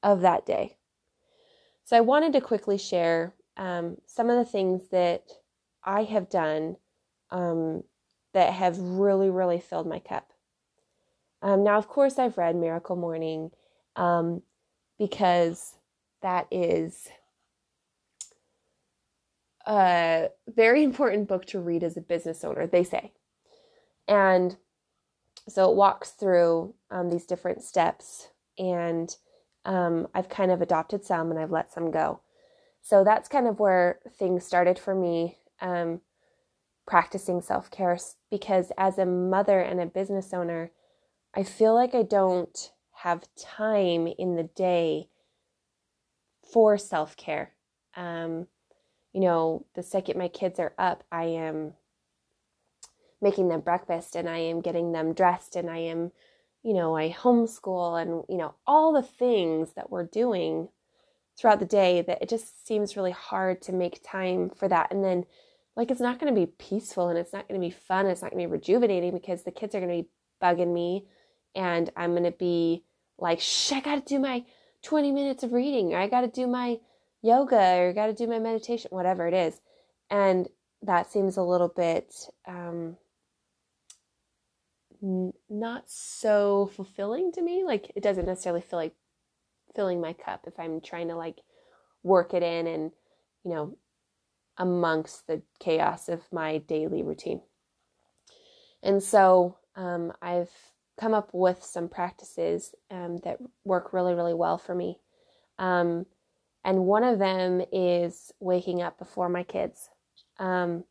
of 0.00 0.20
that 0.20 0.46
day. 0.46 0.76
So, 1.84 1.96
I 1.96 2.02
wanted 2.02 2.32
to 2.34 2.40
quickly 2.40 2.78
share 2.78 3.34
um, 3.56 3.96
some 4.06 4.30
of 4.30 4.36
the 4.36 4.48
things 4.48 4.90
that 4.92 5.24
I 5.82 6.04
have 6.04 6.30
done 6.30 6.76
um, 7.32 7.82
that 8.38 8.52
have 8.52 8.78
really, 8.78 9.28
really 9.28 9.58
filled 9.58 9.88
my 9.88 9.98
cup. 9.98 10.32
Um, 11.42 11.64
now, 11.64 11.76
of 11.76 11.88
course, 11.88 12.20
I've 12.20 12.38
read 12.38 12.54
Miracle 12.54 12.94
Morning 12.94 13.50
um, 13.96 14.42
because 14.96 15.74
that 16.22 16.46
is 16.52 17.08
a 19.66 20.28
very 20.46 20.84
important 20.84 21.26
book 21.26 21.46
to 21.46 21.58
read 21.58 21.82
as 21.82 21.96
a 21.96 22.00
business 22.00 22.44
owner, 22.44 22.64
they 22.68 22.84
say. 22.84 23.10
And 24.06 24.56
so 25.48 25.68
it 25.68 25.76
walks 25.76 26.10
through 26.10 26.74
um, 26.92 27.10
these 27.10 27.26
different 27.26 27.64
steps, 27.64 28.28
and 28.56 29.16
um, 29.64 30.06
I've 30.14 30.28
kind 30.28 30.52
of 30.52 30.62
adopted 30.62 31.04
some 31.04 31.32
and 31.32 31.40
I've 31.40 31.50
let 31.50 31.72
some 31.72 31.90
go. 31.90 32.20
So 32.82 33.02
that's 33.02 33.28
kind 33.28 33.48
of 33.48 33.58
where 33.58 33.98
things 34.16 34.44
started 34.44 34.78
for 34.78 34.94
me 34.94 35.38
um, 35.60 36.02
practicing 36.88 37.42
self 37.42 37.70
care 37.70 37.98
because 38.30 38.72
as 38.78 38.98
a 38.98 39.04
mother 39.04 39.60
and 39.60 39.78
a 39.78 39.86
business 39.86 40.32
owner, 40.32 40.72
I 41.34 41.42
feel 41.42 41.74
like 41.74 41.94
I 41.94 42.02
don't 42.02 42.72
have 43.02 43.28
time 43.38 44.08
in 44.18 44.36
the 44.36 44.48
day 44.56 45.10
for 46.50 46.78
self 46.78 47.14
care. 47.16 47.52
Um, 47.94 48.46
you 49.12 49.20
know, 49.20 49.66
the 49.74 49.82
second 49.82 50.18
my 50.18 50.28
kids 50.28 50.58
are 50.58 50.72
up, 50.78 51.04
I 51.12 51.24
am 51.24 51.74
making 53.20 53.48
them 53.48 53.60
breakfast 53.60 54.16
and 54.16 54.28
I 54.28 54.38
am 54.38 54.62
getting 54.62 54.92
them 54.92 55.12
dressed 55.12 55.56
and 55.56 55.68
I 55.68 55.78
am, 55.78 56.12
you 56.62 56.72
know, 56.72 56.96
I 56.96 57.10
homeschool 57.10 58.00
and, 58.00 58.24
you 58.30 58.38
know, 58.38 58.54
all 58.66 58.94
the 58.94 59.02
things 59.02 59.74
that 59.74 59.90
we're 59.90 60.06
doing 60.06 60.68
throughout 61.36 61.60
the 61.60 61.66
day 61.66 62.00
that 62.00 62.22
it 62.22 62.28
just 62.30 62.66
seems 62.66 62.96
really 62.96 63.10
hard 63.10 63.60
to 63.62 63.72
make 63.72 64.00
time 64.02 64.50
for 64.50 64.68
that. 64.68 64.90
And 64.90 65.04
then, 65.04 65.26
like, 65.78 65.92
it's 65.92 66.00
not 66.00 66.18
going 66.18 66.34
to 66.34 66.38
be 66.38 66.46
peaceful 66.46 67.08
and 67.08 67.16
it's 67.16 67.32
not 67.32 67.48
going 67.48 67.58
to 67.58 67.64
be 67.64 67.70
fun. 67.70 68.06
It's 68.06 68.20
not 68.20 68.32
going 68.32 68.42
to 68.42 68.48
be 68.48 68.52
rejuvenating 68.52 69.14
because 69.14 69.44
the 69.44 69.52
kids 69.52 69.76
are 69.76 69.80
going 69.80 69.96
to 69.96 70.02
be 70.02 70.08
bugging 70.42 70.74
me 70.74 71.06
and 71.54 71.88
I'm 71.96 72.10
going 72.10 72.24
to 72.24 72.32
be 72.32 72.82
like, 73.16 73.38
shh, 73.40 73.72
I 73.72 73.80
got 73.80 73.94
to 73.94 74.14
do 74.14 74.18
my 74.18 74.44
20 74.82 75.12
minutes 75.12 75.44
of 75.44 75.52
reading 75.52 75.94
or 75.94 75.98
I 75.98 76.08
got 76.08 76.22
to 76.22 76.28
do 76.28 76.48
my 76.48 76.80
yoga 77.22 77.54
or 77.54 77.90
I 77.90 77.92
got 77.92 78.08
to 78.08 78.12
do 78.12 78.26
my 78.26 78.40
meditation, 78.40 78.88
whatever 78.90 79.28
it 79.28 79.34
is. 79.34 79.60
And 80.10 80.48
that 80.82 81.12
seems 81.12 81.36
a 81.36 81.42
little 81.42 81.68
bit 81.68 82.12
um, 82.48 82.96
n- 85.00 85.32
not 85.48 85.88
so 85.88 86.72
fulfilling 86.74 87.30
to 87.32 87.40
me. 87.42 87.62
Like 87.64 87.92
it 87.94 88.02
doesn't 88.02 88.26
necessarily 88.26 88.62
feel 88.62 88.80
like 88.80 88.96
filling 89.76 90.00
my 90.00 90.12
cup 90.12 90.44
if 90.48 90.58
I'm 90.58 90.80
trying 90.80 91.06
to 91.06 91.14
like 91.14 91.38
work 92.02 92.34
it 92.34 92.42
in 92.42 92.66
and, 92.66 92.90
you 93.44 93.54
know, 93.54 93.76
amongst 94.58 95.26
the 95.26 95.42
chaos 95.60 96.08
of 96.08 96.20
my 96.32 96.58
daily 96.58 97.02
routine. 97.02 97.40
And 98.82 99.02
so 99.02 99.56
um, 99.76 100.12
I've 100.20 100.50
come 101.00 101.14
up 101.14 101.30
with 101.32 101.62
some 101.62 101.88
practices 101.88 102.74
um, 102.90 103.18
that 103.24 103.38
work 103.64 103.92
really, 103.92 104.14
really 104.14 104.34
well 104.34 104.58
for 104.58 104.74
me. 104.74 104.98
Um, 105.58 106.06
and 106.64 106.80
one 106.80 107.04
of 107.04 107.18
them 107.18 107.62
is 107.72 108.32
waking 108.40 108.82
up 108.82 108.98
before 108.98 109.28
my 109.28 109.44
kids. 109.44 109.88
Um, 110.38 110.84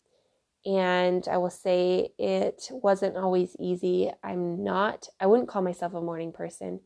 and 0.66 1.28
I 1.30 1.38
will 1.38 1.50
say 1.50 2.10
it 2.18 2.70
wasn't 2.72 3.16
always 3.16 3.56
easy. 3.60 4.12
I'm 4.24 4.64
not, 4.64 5.08
I 5.20 5.28
wouldn't 5.28 5.50
call 5.50 5.62
myself 5.62 5.94
a 5.94 6.02
morning 6.02 6.32
person 6.32 6.82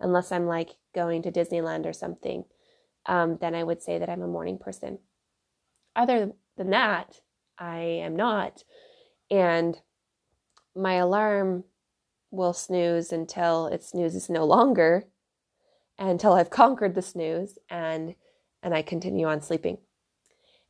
unless 0.00 0.30
I'm 0.30 0.46
like 0.46 0.70
going 0.94 1.22
to 1.22 1.32
Disneyland 1.32 1.86
or 1.86 1.92
something. 1.92 2.44
Um, 3.06 3.38
then 3.40 3.54
I 3.54 3.64
would 3.64 3.82
say 3.82 3.98
that 3.98 4.08
I'm 4.08 4.22
a 4.22 4.28
morning 4.28 4.58
person. 4.58 4.98
Other 5.96 6.32
than 6.56 6.70
that, 6.70 7.20
I 7.58 7.78
am 7.78 8.16
not. 8.16 8.64
And 9.30 9.80
my 10.74 10.94
alarm 10.94 11.64
will 12.30 12.52
snooze 12.52 13.12
until 13.12 13.66
it 13.68 13.82
snoozes 13.82 14.28
no 14.28 14.44
longer, 14.44 15.04
until 15.98 16.32
I've 16.32 16.50
conquered 16.62 16.94
the 16.94 17.02
snooze 17.02 17.58
and 17.70 18.14
and 18.62 18.74
I 18.74 18.80
continue 18.80 19.26
on 19.26 19.42
sleeping. 19.42 19.76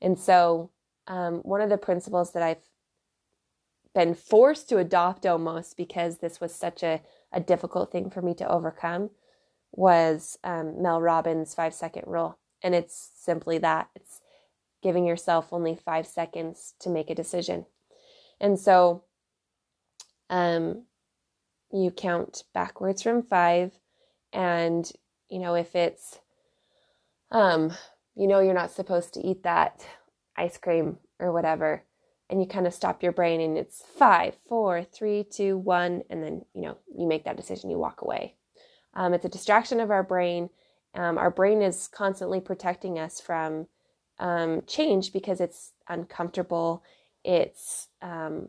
And 0.03 0.19
so, 0.19 0.71
um, 1.07 1.37
one 1.45 1.61
of 1.61 1.71
the 1.71 1.79
principles 1.79 2.33
that 2.33 2.43
I've 2.43 2.69
been 3.95 4.15
forced 4.15 4.69
to 4.69 4.79
adopt 4.79 5.25
almost 5.25 5.77
because 5.77 6.19
this 6.19 6.41
was 6.41 6.53
such 6.53 6.83
a, 6.83 7.01
a 7.33 7.41
difficult 7.41 7.93
thing 7.93 8.11
for 8.11 8.21
me 8.21 8.35
to 8.35 8.49
overcome 8.49 9.11
was 9.71 10.39
um, 10.43 10.83
Mel 10.83 11.01
Robbins' 11.01 11.55
five 11.55 11.73
second 11.73 12.05
rule. 12.07 12.39
And 12.63 12.75
it's 12.75 13.11
simply 13.15 13.59
that 13.59 13.89
it's 13.95 14.21
giving 14.85 15.05
yourself 15.05 15.49
only 15.51 15.75
five 15.75 16.07
seconds 16.07 16.75
to 16.79 16.89
make 16.89 17.11
a 17.11 17.15
decision. 17.15 17.67
And 18.41 18.61
so 18.61 19.03
um, 20.31 20.85
you 21.73 21.91
count 21.91 22.45
backwards 22.55 23.03
from 23.03 23.23
five. 23.23 23.73
And, 24.33 24.89
you 25.29 25.41
know, 25.41 25.55
if 25.55 25.75
it's 25.75 26.21
um, 27.35 27.73
you 28.15 28.29
know 28.29 28.41
you're 28.41 28.55
not 28.55 28.71
supposed 28.71 29.13
to 29.15 29.21
eat 29.21 29.43
that 29.43 29.85
ice 30.37 30.57
cream 30.57 30.99
or 31.19 31.33
whatever, 31.33 31.83
and 32.31 32.41
you 32.41 32.47
kind 32.47 32.67
of 32.67 32.73
stop 32.73 33.03
your 33.03 33.13
brain 33.13 33.41
and 33.41 33.59
it's 33.59 33.83
five, 33.99 34.37
four, 34.49 34.85
three, 34.85 35.25
two, 35.25 35.59
one, 35.59 36.03
and 36.09 36.23
then 36.23 36.45
you 36.55 36.63
know 36.63 36.79
you 36.97 37.07
make 37.07 37.25
that 37.25 37.37
decision, 37.37 37.71
you 37.71 37.79
walk 37.79 38.03
away. 38.03 38.35
Um, 38.95 39.15
it's 39.15 39.25
a 39.25 39.29
distraction 39.29 39.81
of 39.81 39.91
our 39.91 40.05
brain. 40.05 40.51
Um, 40.95 41.19
our 41.19 41.31
brain 41.31 41.61
is 41.61 41.89
constantly 41.89 42.41
protecting 42.41 43.01
us 43.01 43.21
from 43.21 43.67
um, 44.19 44.63
change 44.67 45.13
because 45.13 45.41
it's 45.41 45.73
uncomfortable, 45.89 46.83
it's 47.25 47.89
um, 48.03 48.49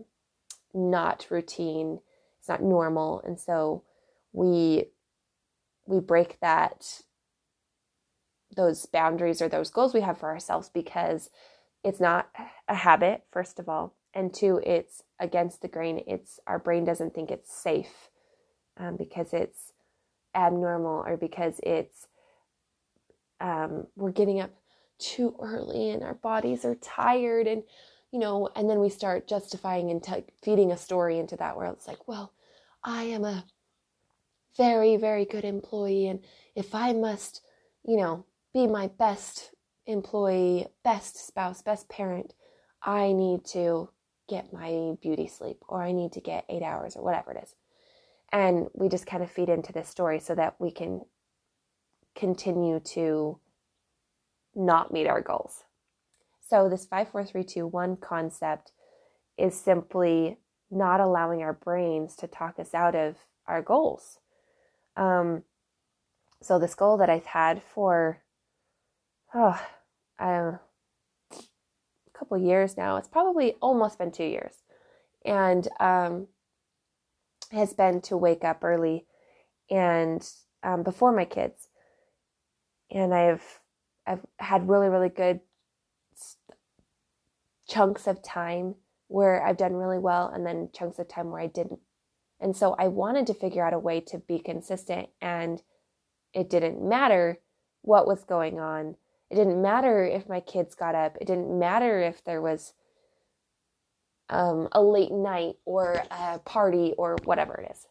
not 0.73 1.27
routine, 1.29 1.99
it's 2.39 2.49
not 2.49 2.63
normal, 2.63 3.21
and 3.25 3.39
so 3.39 3.83
we 4.33 4.85
we 5.87 5.99
break 5.99 6.39
that 6.41 7.01
those 8.55 8.85
boundaries 8.85 9.41
or 9.41 9.49
those 9.49 9.69
goals 9.69 9.93
we 9.93 10.01
have 10.01 10.17
for 10.17 10.29
ourselves 10.29 10.69
because 10.69 11.29
it's 11.83 11.99
not 11.99 12.29
a 12.67 12.75
habit, 12.75 13.23
first 13.31 13.59
of 13.59 13.69
all. 13.69 13.95
and 14.13 14.33
two, 14.33 14.61
it's 14.65 15.03
against 15.19 15.61
the 15.61 15.67
grain. 15.67 16.03
It's 16.07 16.39
our 16.47 16.59
brain 16.59 16.85
doesn't 16.85 17.13
think 17.13 17.31
it's 17.31 17.53
safe 17.55 18.09
um, 18.77 18.95
because 18.97 19.33
it's 19.33 19.73
abnormal 20.35 21.03
or 21.05 21.17
because 21.17 21.59
it's 21.63 22.07
um, 23.41 23.87
we're 23.95 24.11
getting 24.11 24.41
up 24.41 24.51
too 24.99 25.35
early 25.39 25.89
and 25.89 26.03
our 26.03 26.13
bodies 26.13 26.65
are 26.65 26.75
tired 26.75 27.47
and 27.47 27.63
you 28.11 28.19
know 28.19 28.49
and 28.55 28.69
then 28.69 28.79
we 28.79 28.89
start 28.89 29.27
justifying 29.27 29.91
and 29.91 30.03
t- 30.03 30.23
feeding 30.41 30.71
a 30.71 30.77
story 30.77 31.19
into 31.19 31.35
that 31.35 31.57
where 31.57 31.67
it's 31.67 31.87
like 31.87 32.07
well 32.07 32.33
i 32.83 33.03
am 33.03 33.23
a 33.25 33.45
very 34.57 34.95
very 34.95 35.25
good 35.25 35.43
employee 35.43 36.07
and 36.07 36.19
if 36.55 36.73
i 36.73 36.93
must 36.93 37.41
you 37.85 37.97
know 37.97 38.25
be 38.53 38.67
my 38.67 38.87
best 38.87 39.51
employee 39.85 40.65
best 40.83 41.27
spouse 41.27 41.61
best 41.61 41.89
parent 41.89 42.33
i 42.81 43.11
need 43.11 43.43
to 43.43 43.89
get 44.27 44.53
my 44.53 44.93
beauty 45.01 45.27
sleep 45.27 45.57
or 45.67 45.83
i 45.83 45.91
need 45.91 46.11
to 46.13 46.21
get 46.21 46.45
eight 46.49 46.63
hours 46.63 46.95
or 46.95 47.03
whatever 47.03 47.31
it 47.31 47.43
is. 47.43 47.53
And 48.31 48.67
we 48.73 48.89
just 48.89 49.05
kind 49.05 49.23
of 49.23 49.31
feed 49.31 49.49
into 49.49 49.71
this 49.71 49.87
story 49.87 50.19
so 50.19 50.35
that 50.35 50.55
we 50.59 50.71
can 50.71 51.01
continue 52.15 52.79
to 52.79 53.39
not 54.55 54.93
meet 54.93 55.07
our 55.07 55.21
goals. 55.21 55.63
So, 56.47 56.69
this 56.69 56.85
5 56.85 57.09
4 57.09 57.25
3 57.25 57.43
2 57.43 57.67
1 57.67 57.97
concept 57.97 58.71
is 59.37 59.59
simply 59.59 60.37
not 60.71 60.99
allowing 60.99 61.41
our 61.41 61.53
brains 61.53 62.15
to 62.17 62.27
talk 62.27 62.59
us 62.59 62.73
out 62.73 62.95
of 62.95 63.17
our 63.47 63.61
goals. 63.61 64.19
Um, 64.95 65.43
so, 66.41 66.59
this 66.59 66.75
goal 66.75 66.97
that 66.97 67.09
I've 67.09 67.25
had 67.25 67.61
for 67.63 68.21
oh, 69.33 69.59
a 70.19 70.59
couple 72.13 72.37
years 72.37 72.77
now, 72.77 72.97
it's 72.97 73.07
probably 73.07 73.55
almost 73.61 73.97
been 73.97 74.11
two 74.11 74.23
years, 74.23 74.63
and 75.25 75.67
um, 75.79 76.27
has 77.51 77.73
been 77.73 78.01
to 78.01 78.17
wake 78.17 78.43
up 78.43 78.63
early 78.63 79.05
and 79.69 80.27
um, 80.63 80.83
before 80.83 81.11
my 81.11 81.25
kids. 81.25 81.67
And 82.91 83.13
I've 83.13 83.59
I've 84.05 84.25
had 84.39 84.69
really 84.69 84.89
really 84.89 85.09
good 85.09 85.39
chunks 87.67 88.07
of 88.07 88.21
time 88.21 88.75
where 89.07 89.43
I've 89.43 89.57
done 89.57 89.73
really 89.73 89.99
well 89.99 90.31
and 90.33 90.45
then 90.45 90.69
chunks 90.73 90.99
of 90.99 91.07
time 91.07 91.31
where 91.31 91.41
I 91.41 91.47
didn't. 91.47 91.79
And 92.39 92.55
so 92.55 92.75
I 92.77 92.87
wanted 92.87 93.27
to 93.27 93.33
figure 93.33 93.65
out 93.65 93.73
a 93.73 93.79
way 93.79 94.01
to 94.01 94.19
be 94.19 94.39
consistent 94.39 95.09
and 95.21 95.61
it 96.33 96.49
didn't 96.49 96.87
matter 96.87 97.39
what 97.81 98.07
was 98.07 98.23
going 98.23 98.59
on. 98.59 98.95
It 99.29 99.35
didn't 99.35 99.61
matter 99.61 100.03
if 100.03 100.27
my 100.27 100.39
kids 100.39 100.75
got 100.75 100.95
up. 100.95 101.17
It 101.19 101.27
didn't 101.27 101.57
matter 101.57 102.01
if 102.01 102.23
there 102.23 102.41
was 102.41 102.73
um, 104.29 104.67
a 104.71 104.81
late 104.81 105.11
night 105.11 105.55
or 105.65 106.03
a 106.11 106.39
party 106.39 106.93
or 106.97 107.15
whatever 107.23 107.55
it 107.55 107.71
is. 107.71 107.87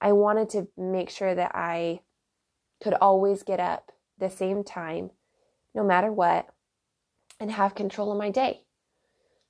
I 0.00 0.12
wanted 0.12 0.50
to 0.50 0.68
make 0.76 1.10
sure 1.10 1.34
that 1.34 1.52
I 1.54 2.00
could 2.82 2.94
always 2.94 3.42
get 3.42 3.60
up 3.60 3.92
the 4.18 4.28
same 4.28 4.64
time, 4.64 5.10
no 5.74 5.84
matter 5.84 6.12
what, 6.12 6.48
and 7.40 7.50
have 7.50 7.74
control 7.74 8.12
of 8.12 8.18
my 8.18 8.30
day. 8.30 8.62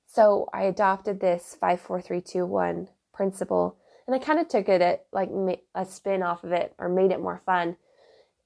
So 0.05 0.49
I 0.53 0.63
adopted 0.63 1.19
this 1.19 1.57
54321 1.59 2.89
principle 3.13 3.77
and 4.05 4.15
I 4.15 4.19
kind 4.19 4.39
of 4.39 4.47
took 4.47 4.67
it 4.69 4.81
at 4.81 5.05
like 5.11 5.29
a 5.75 5.85
spin 5.85 6.23
off 6.23 6.43
of 6.43 6.51
it 6.51 6.73
or 6.77 6.89
made 6.89 7.11
it 7.11 7.21
more 7.21 7.41
fun. 7.45 7.77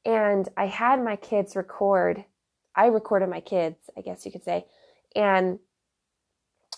And 0.06 0.48
I 0.56 0.68
had 0.68 1.04
my 1.04 1.16
kids 1.16 1.56
record, 1.56 2.24
I 2.76 2.88
recorded 2.88 3.30
my 3.30 3.42
kids, 3.42 3.90
I 3.98 4.02
guess 4.02 4.26
you 4.26 4.32
could 4.32 4.44
say, 4.44 4.66
and 5.16 5.60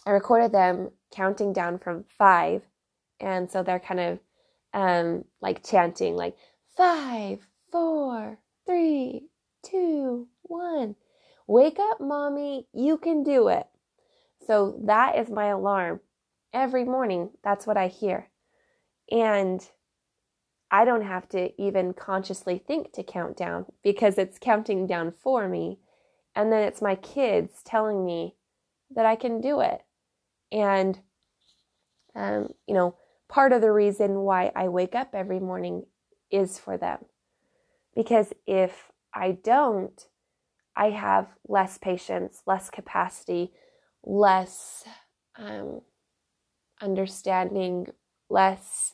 I 0.05 0.11
recorded 0.11 0.51
them 0.51 0.91
counting 1.11 1.53
down 1.53 1.77
from 1.77 2.05
five. 2.17 2.63
And 3.19 3.51
so 3.51 3.63
they're 3.63 3.79
kind 3.79 3.99
of 3.99 4.19
um, 4.73 5.25
like 5.41 5.63
chanting, 5.63 6.15
like 6.15 6.37
five, 6.77 7.39
four, 7.71 8.39
three, 8.65 9.27
two, 9.63 10.27
one. 10.49 10.95
Wake 11.47 11.79
up, 11.79 12.01
mommy. 12.01 12.67
You 12.73 12.97
can 12.97 13.23
do 13.23 13.47
it. 13.47 13.67
So 14.45 14.79
that 14.85 15.17
is 15.17 15.29
my 15.29 15.47
alarm. 15.47 16.01
Every 16.53 16.83
morning, 16.83 17.29
that's 17.43 17.65
what 17.67 17.77
I 17.77 17.87
hear. 17.87 18.29
And 19.11 19.67
I 20.71 20.85
don't 20.85 21.03
have 21.03 21.27
to 21.29 21.49
even 21.61 21.93
consciously 21.93 22.59
think 22.59 22.93
to 22.93 23.03
count 23.03 23.37
down 23.37 23.65
because 23.83 24.17
it's 24.17 24.37
counting 24.39 24.85
down 24.85 25.11
for 25.11 25.47
me. 25.47 25.79
And 26.35 26.51
then 26.51 26.63
it's 26.63 26.81
my 26.81 26.95
kids 26.95 27.61
telling 27.65 28.05
me 28.05 28.35
that 28.95 29.05
I 29.05 29.15
can 29.15 29.41
do 29.41 29.61
it. 29.61 29.81
And, 30.51 30.99
um, 32.15 32.49
you 32.67 32.75
know, 32.75 32.95
part 33.27 33.51
of 33.51 33.61
the 33.61 33.71
reason 33.71 34.19
why 34.19 34.51
I 34.55 34.67
wake 34.67 34.95
up 34.95 35.09
every 35.13 35.39
morning 35.39 35.85
is 36.31 36.59
for 36.59 36.77
them. 36.77 37.05
Because 37.95 38.33
if 38.45 38.91
I 39.13 39.31
don't, 39.31 40.07
I 40.79 40.91
have 40.91 41.27
less 41.45 41.77
patience, 41.77 42.41
less 42.47 42.69
capacity, 42.69 43.51
less 44.05 44.85
um, 45.35 45.81
understanding, 46.81 47.87
less 48.29 48.93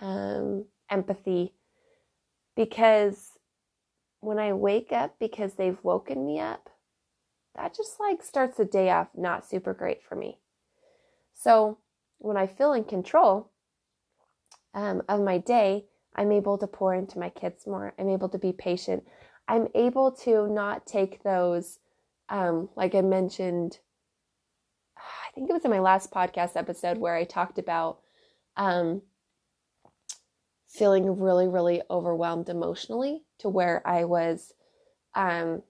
um, 0.00 0.66
empathy. 0.88 1.54
Because 2.54 3.32
when 4.20 4.38
I 4.38 4.52
wake 4.52 4.92
up 4.92 5.16
because 5.18 5.54
they've 5.54 5.82
woken 5.82 6.24
me 6.24 6.38
up, 6.38 6.70
that 7.56 7.74
just 7.74 7.98
like 7.98 8.22
starts 8.22 8.56
the 8.56 8.64
day 8.64 8.88
off 8.90 9.08
not 9.16 9.44
super 9.44 9.74
great 9.74 10.04
for 10.08 10.14
me. 10.14 10.38
So 11.34 11.78
when 12.18 12.36
I 12.36 12.46
feel 12.46 12.72
in 12.74 12.84
control 12.84 13.50
um, 14.72 15.02
of 15.08 15.20
my 15.20 15.38
day, 15.38 15.86
I'm 16.14 16.30
able 16.30 16.58
to 16.58 16.68
pour 16.68 16.94
into 16.94 17.18
my 17.18 17.30
kids 17.30 17.66
more. 17.66 17.92
I'm 17.98 18.08
able 18.08 18.28
to 18.28 18.38
be 18.38 18.52
patient. 18.52 19.02
I'm 19.48 19.68
able 19.74 20.12
to 20.12 20.46
not 20.46 20.86
take 20.86 21.22
those, 21.22 21.78
um, 22.28 22.68
like 22.76 22.94
I 22.94 23.00
mentioned, 23.00 23.78
I 24.96 25.30
think 25.34 25.48
it 25.48 25.52
was 25.52 25.64
in 25.64 25.70
my 25.70 25.80
last 25.80 26.10
podcast 26.10 26.56
episode 26.56 26.98
where 26.98 27.16
I 27.16 27.24
talked 27.24 27.58
about 27.58 28.00
um, 28.56 29.02
feeling 30.68 31.18
really, 31.18 31.48
really 31.48 31.80
overwhelmed 31.90 32.50
emotionally 32.50 33.22
to 33.38 33.48
where 33.48 33.84
I 33.86 34.04
was 34.04 34.52
um, 35.14 35.62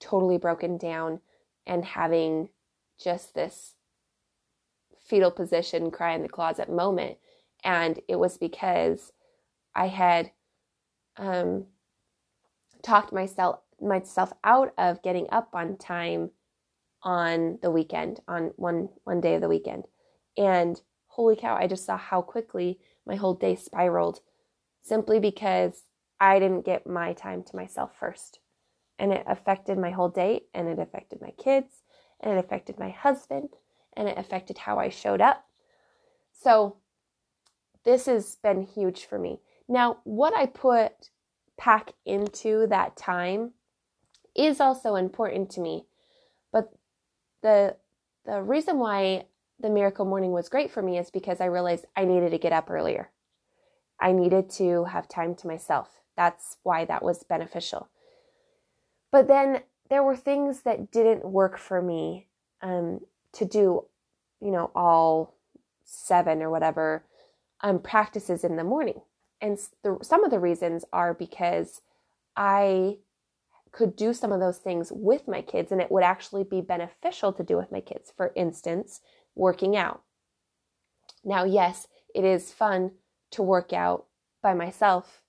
totally 0.00 0.38
broken 0.38 0.76
down 0.76 1.20
and 1.66 1.84
having 1.84 2.48
just 2.98 3.34
this 3.34 3.74
fetal 5.04 5.30
position, 5.30 5.90
cry 5.90 6.14
in 6.14 6.22
the 6.22 6.28
closet 6.28 6.68
moment. 6.68 7.18
And 7.62 8.00
it 8.08 8.16
was 8.16 8.38
because 8.38 9.12
I 9.74 9.86
had 9.86 10.32
um, 11.16 11.66
talked 12.82 13.12
myself 13.12 13.60
myself 13.80 14.32
out 14.44 14.72
of 14.76 15.02
getting 15.02 15.26
up 15.30 15.50
on 15.54 15.76
time 15.76 16.30
on 17.02 17.58
the 17.62 17.70
weekend, 17.70 18.20
on 18.28 18.52
one 18.56 18.90
one 19.04 19.20
day 19.20 19.34
of 19.34 19.40
the 19.40 19.48
weekend. 19.48 19.84
And 20.36 20.80
holy 21.08 21.36
cow, 21.36 21.56
I 21.56 21.66
just 21.66 21.84
saw 21.84 21.96
how 21.96 22.22
quickly 22.22 22.78
my 23.06 23.16
whole 23.16 23.34
day 23.34 23.56
spiraled 23.56 24.20
simply 24.82 25.18
because 25.18 25.84
I 26.20 26.38
didn't 26.38 26.64
get 26.64 26.86
my 26.86 27.12
time 27.12 27.42
to 27.44 27.56
myself 27.56 27.92
first. 27.98 28.38
And 28.98 29.12
it 29.12 29.24
affected 29.26 29.78
my 29.78 29.90
whole 29.90 30.10
day 30.10 30.42
and 30.52 30.68
it 30.68 30.78
affected 30.78 31.20
my 31.22 31.30
kids 31.30 31.82
and 32.20 32.34
it 32.34 32.44
affected 32.44 32.78
my 32.78 32.90
husband 32.90 33.48
and 33.96 34.08
it 34.08 34.18
affected 34.18 34.58
how 34.58 34.78
I 34.78 34.90
showed 34.90 35.20
up. 35.20 35.46
So, 36.32 36.76
this 37.84 38.06
has 38.06 38.36
been 38.36 38.62
huge 38.62 39.06
for 39.06 39.18
me. 39.18 39.40
Now, 39.66 39.98
what 40.04 40.36
I 40.36 40.46
put 40.46 41.10
pack 41.60 41.92
into 42.06 42.66
that 42.68 42.96
time 42.96 43.50
is 44.34 44.60
also 44.60 44.94
important 44.96 45.50
to 45.50 45.60
me. 45.60 45.84
But 46.50 46.72
the 47.42 47.76
the 48.24 48.42
reason 48.42 48.78
why 48.78 49.26
the 49.60 49.70
miracle 49.70 50.06
morning 50.06 50.32
was 50.32 50.48
great 50.48 50.70
for 50.70 50.82
me 50.82 50.98
is 50.98 51.10
because 51.10 51.40
I 51.40 51.46
realized 51.46 51.84
I 51.94 52.04
needed 52.06 52.30
to 52.30 52.38
get 52.38 52.52
up 52.52 52.70
earlier. 52.70 53.10
I 54.00 54.12
needed 54.12 54.48
to 54.52 54.84
have 54.84 55.06
time 55.06 55.34
to 55.36 55.46
myself. 55.46 56.00
That's 56.16 56.56
why 56.62 56.86
that 56.86 57.04
was 57.04 57.24
beneficial. 57.24 57.90
But 59.12 59.28
then 59.28 59.60
there 59.90 60.02
were 60.02 60.16
things 60.16 60.62
that 60.62 60.90
didn't 60.90 61.24
work 61.24 61.58
for 61.58 61.82
me 61.82 62.28
um, 62.62 63.00
to 63.32 63.44
do, 63.44 63.84
you 64.40 64.50
know, 64.50 64.70
all 64.74 65.34
seven 65.84 66.40
or 66.40 66.48
whatever 66.50 67.04
um, 67.60 67.80
practices 67.80 68.44
in 68.44 68.56
the 68.56 68.64
morning. 68.64 69.02
And 69.40 69.58
the, 69.82 69.98
some 70.02 70.24
of 70.24 70.30
the 70.30 70.38
reasons 70.38 70.84
are 70.92 71.14
because 71.14 71.80
I 72.36 72.98
could 73.72 73.96
do 73.96 74.12
some 74.12 74.32
of 74.32 74.40
those 74.40 74.58
things 74.58 74.90
with 74.92 75.28
my 75.28 75.42
kids 75.42 75.70
and 75.70 75.80
it 75.80 75.90
would 75.90 76.02
actually 76.02 76.44
be 76.44 76.60
beneficial 76.60 77.32
to 77.32 77.44
do 77.44 77.56
with 77.56 77.70
my 77.70 77.80
kids. 77.80 78.12
For 78.16 78.32
instance, 78.34 79.00
working 79.34 79.76
out. 79.76 80.02
Now, 81.24 81.44
yes, 81.44 81.86
it 82.14 82.24
is 82.24 82.52
fun 82.52 82.92
to 83.32 83.42
work 83.42 83.72
out 83.72 84.06
by 84.42 84.54
myself 84.54 85.22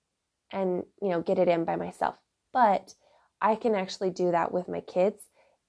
and, 0.50 0.84
you 1.00 1.08
know, 1.08 1.22
get 1.22 1.38
it 1.38 1.48
in 1.48 1.64
by 1.64 1.76
myself, 1.76 2.16
but 2.52 2.94
I 3.40 3.54
can 3.54 3.74
actually 3.74 4.10
do 4.10 4.30
that 4.30 4.52
with 4.52 4.68
my 4.68 4.80
kids 4.80 5.22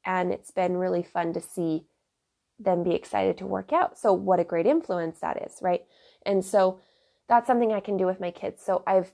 and 0.05 0.31
it's 0.31 0.51
been 0.51 0.77
really 0.77 1.03
fun 1.03 1.33
to 1.33 1.41
see 1.41 1.85
them 2.59 2.83
be 2.83 2.93
excited 2.93 3.37
to 3.37 3.45
work 3.45 3.73
out. 3.73 3.97
So, 3.97 4.13
what 4.13 4.39
a 4.39 4.43
great 4.43 4.65
influence 4.65 5.19
that 5.19 5.41
is, 5.43 5.57
right? 5.61 5.81
And 6.25 6.43
so, 6.43 6.79
that's 7.27 7.47
something 7.47 7.71
I 7.71 7.79
can 7.79 7.97
do 7.97 8.05
with 8.05 8.19
my 8.19 8.31
kids. 8.31 8.61
So, 8.63 8.83
I've 8.87 9.11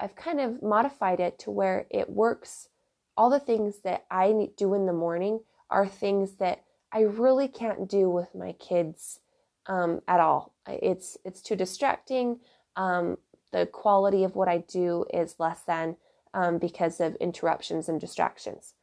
I've 0.00 0.14
kind 0.14 0.40
of 0.40 0.62
modified 0.62 1.20
it 1.20 1.38
to 1.40 1.50
where 1.50 1.86
it 1.90 2.08
works. 2.08 2.68
All 3.16 3.30
the 3.30 3.40
things 3.40 3.80
that 3.82 4.04
I 4.10 4.48
do 4.56 4.74
in 4.74 4.86
the 4.86 4.92
morning 4.92 5.40
are 5.70 5.88
things 5.88 6.36
that 6.36 6.64
I 6.92 7.00
really 7.00 7.48
can't 7.48 7.88
do 7.88 8.08
with 8.08 8.34
my 8.34 8.52
kids 8.52 9.20
um, 9.66 10.00
at 10.08 10.20
all. 10.20 10.54
It's 10.66 11.18
it's 11.24 11.42
too 11.42 11.56
distracting. 11.56 12.40
Um, 12.76 13.18
the 13.52 13.66
quality 13.66 14.24
of 14.24 14.36
what 14.36 14.48
I 14.48 14.58
do 14.58 15.04
is 15.12 15.36
less 15.38 15.62
than 15.62 15.96
um, 16.34 16.58
because 16.58 17.00
of 17.00 17.16
interruptions 17.16 17.88
and 17.88 18.00
distractions. 18.00 18.74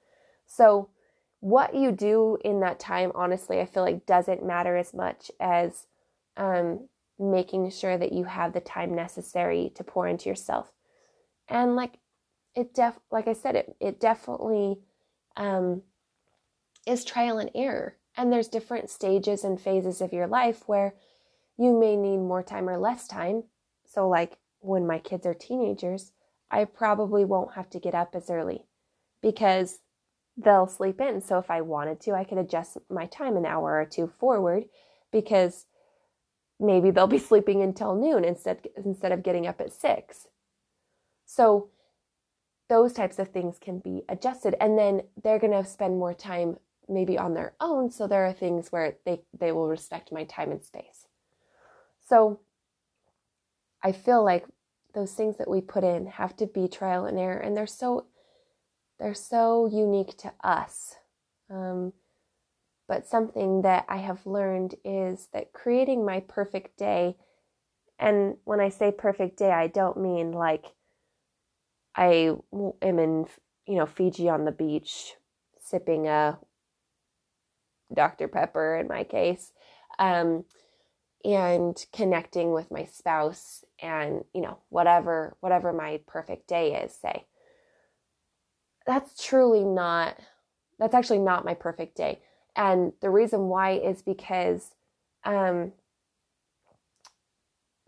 So, 0.45 0.89
what 1.39 1.75
you 1.75 1.91
do 1.91 2.37
in 2.43 2.59
that 2.61 2.79
time, 2.79 3.11
honestly, 3.15 3.59
I 3.59 3.65
feel 3.65 3.83
like 3.83 4.05
doesn't 4.05 4.45
matter 4.45 4.75
as 4.75 4.93
much 4.93 5.29
as 5.39 5.87
um, 6.37 6.87
making 7.19 7.69
sure 7.69 7.97
that 7.97 8.13
you 8.13 8.25
have 8.25 8.53
the 8.53 8.59
time 8.59 8.93
necessary 8.93 9.71
to 9.75 9.83
pour 9.83 10.07
into 10.07 10.29
yourself. 10.29 10.71
And 11.47 11.75
like 11.75 11.99
it 12.55 12.73
def 12.73 12.99
like 13.11 13.27
I 13.27 13.33
said, 13.33 13.55
it 13.55 13.75
it 13.79 13.99
definitely 13.99 14.79
um, 15.37 15.81
is 16.85 17.03
trial 17.03 17.37
and 17.37 17.51
error. 17.55 17.97
And 18.17 18.31
there's 18.31 18.47
different 18.47 18.89
stages 18.89 19.43
and 19.43 19.59
phases 19.59 20.01
of 20.01 20.13
your 20.13 20.27
life 20.27 20.63
where 20.67 20.95
you 21.57 21.77
may 21.77 21.95
need 21.95 22.17
more 22.17 22.43
time 22.43 22.69
or 22.69 22.77
less 22.77 23.07
time. 23.07 23.43
So 23.85 24.07
like 24.07 24.37
when 24.59 24.87
my 24.87 24.99
kids 24.99 25.25
are 25.25 25.33
teenagers, 25.33 26.11
I 26.49 26.65
probably 26.65 27.25
won't 27.25 27.55
have 27.55 27.69
to 27.71 27.79
get 27.79 27.95
up 27.95 28.15
as 28.15 28.29
early 28.29 28.65
because 29.21 29.79
they'll 30.37 30.67
sleep 30.67 31.01
in. 31.01 31.21
So 31.21 31.37
if 31.37 31.49
I 31.49 31.61
wanted 31.61 31.99
to, 32.01 32.13
I 32.13 32.23
could 32.23 32.37
adjust 32.37 32.77
my 32.89 33.05
time 33.07 33.37
an 33.37 33.45
hour 33.45 33.79
or 33.79 33.85
two 33.85 34.07
forward 34.07 34.65
because 35.11 35.65
maybe 36.59 36.91
they'll 36.91 37.07
be 37.07 37.17
sleeping 37.31 37.61
until 37.61 37.95
noon 37.95 38.23
instead 38.23 38.67
instead 38.83 39.11
of 39.11 39.23
getting 39.23 39.47
up 39.47 39.61
at 39.61 39.73
6. 39.73 40.27
So 41.25 41.69
those 42.69 42.93
types 42.93 43.19
of 43.19 43.29
things 43.29 43.57
can 43.59 43.79
be 43.79 44.03
adjusted 44.09 44.55
and 44.59 44.77
then 44.77 45.01
they're 45.23 45.39
going 45.39 45.53
to 45.53 45.69
spend 45.69 45.99
more 45.99 46.13
time 46.13 46.57
maybe 46.87 47.17
on 47.17 47.33
their 47.33 47.53
own 47.59 47.89
so 47.89 48.07
there 48.07 48.25
are 48.25 48.33
things 48.33 48.71
where 48.71 48.95
they 49.05 49.21
they 49.37 49.51
will 49.51 49.67
respect 49.67 50.11
my 50.11 50.23
time 50.23 50.51
and 50.51 50.63
space. 50.63 51.07
So 52.07 52.39
I 53.83 53.91
feel 53.91 54.23
like 54.23 54.45
those 54.93 55.13
things 55.13 55.37
that 55.37 55.49
we 55.49 55.61
put 55.61 55.83
in 55.83 56.07
have 56.07 56.35
to 56.37 56.47
be 56.47 56.67
trial 56.67 57.05
and 57.05 57.19
error 57.19 57.39
and 57.39 57.55
they're 57.55 57.67
so 57.67 58.05
they're 58.99 59.13
so 59.13 59.67
unique 59.67 60.17
to 60.17 60.31
us 60.43 60.95
um, 61.49 61.91
but 62.87 63.07
something 63.07 63.61
that 63.61 63.85
i 63.89 63.97
have 63.97 64.25
learned 64.25 64.75
is 64.83 65.27
that 65.33 65.53
creating 65.53 66.05
my 66.05 66.19
perfect 66.19 66.77
day 66.77 67.15
and 67.99 68.35
when 68.43 68.59
i 68.59 68.69
say 68.69 68.91
perfect 68.91 69.37
day 69.37 69.51
i 69.51 69.67
don't 69.67 69.97
mean 69.97 70.31
like 70.31 70.65
i 71.95 72.31
am 72.81 72.99
in 72.99 73.25
you 73.67 73.75
know 73.75 73.85
fiji 73.85 74.29
on 74.29 74.45
the 74.45 74.51
beach 74.51 75.13
sipping 75.63 76.07
a 76.07 76.37
dr 77.93 78.27
pepper 78.29 78.75
in 78.75 78.87
my 78.87 79.03
case 79.03 79.51
um, 79.99 80.43
and 81.25 81.83
connecting 81.91 82.53
with 82.53 82.69
my 82.69 82.85
spouse 82.85 83.63
and 83.81 84.23
you 84.33 84.41
know 84.41 84.59
whatever 84.69 85.35
whatever 85.39 85.73
my 85.73 85.99
perfect 86.07 86.47
day 86.47 86.75
is 86.75 86.93
say. 86.93 87.25
That's 88.85 89.23
truly 89.23 89.63
not 89.63 90.17
that's 90.77 90.93
actually 90.93 91.19
not 91.19 91.45
my 91.45 91.55
perfect 91.55 91.97
day 91.97 92.21
and 92.55 92.93
the 93.01 93.09
reason 93.09 93.47
why 93.47 93.71
is 93.71 94.01
because 94.01 94.71
um 95.23 95.73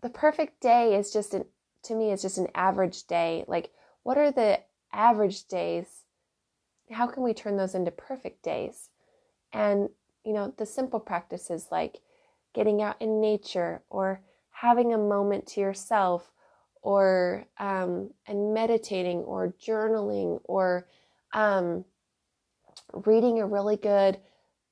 the 0.02 0.10
perfect 0.10 0.60
day 0.60 0.94
is 0.94 1.12
just 1.12 1.34
an 1.34 1.44
to 1.82 1.94
me 1.94 2.10
is 2.10 2.22
just 2.22 2.38
an 2.38 2.48
average 2.54 3.06
day. 3.06 3.44
Like 3.46 3.70
what 4.02 4.18
are 4.18 4.30
the 4.30 4.60
average 4.92 5.46
days? 5.46 5.86
How 6.90 7.06
can 7.06 7.22
we 7.22 7.34
turn 7.34 7.56
those 7.56 7.74
into 7.74 7.90
perfect 7.90 8.42
days? 8.42 8.90
And 9.52 9.88
you 10.24 10.32
know 10.32 10.52
the 10.56 10.66
simple 10.66 11.00
practices 11.00 11.68
like 11.70 11.98
getting 12.54 12.82
out 12.82 13.00
in 13.00 13.20
nature 13.20 13.82
or 13.90 14.20
having 14.50 14.92
a 14.92 14.98
moment 14.98 15.46
to 15.46 15.60
yourself 15.60 16.32
or 16.82 17.46
um, 17.58 18.10
and 18.26 18.54
meditating 18.54 19.18
or 19.18 19.54
journaling 19.60 20.40
or 20.44 20.86
um, 21.32 21.84
reading 22.92 23.40
a 23.40 23.46
really 23.46 23.76
good 23.76 24.18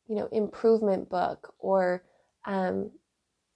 you 0.09 0.15
know 0.15 0.29
improvement 0.33 1.09
book 1.09 1.55
or 1.59 2.03
um, 2.47 2.91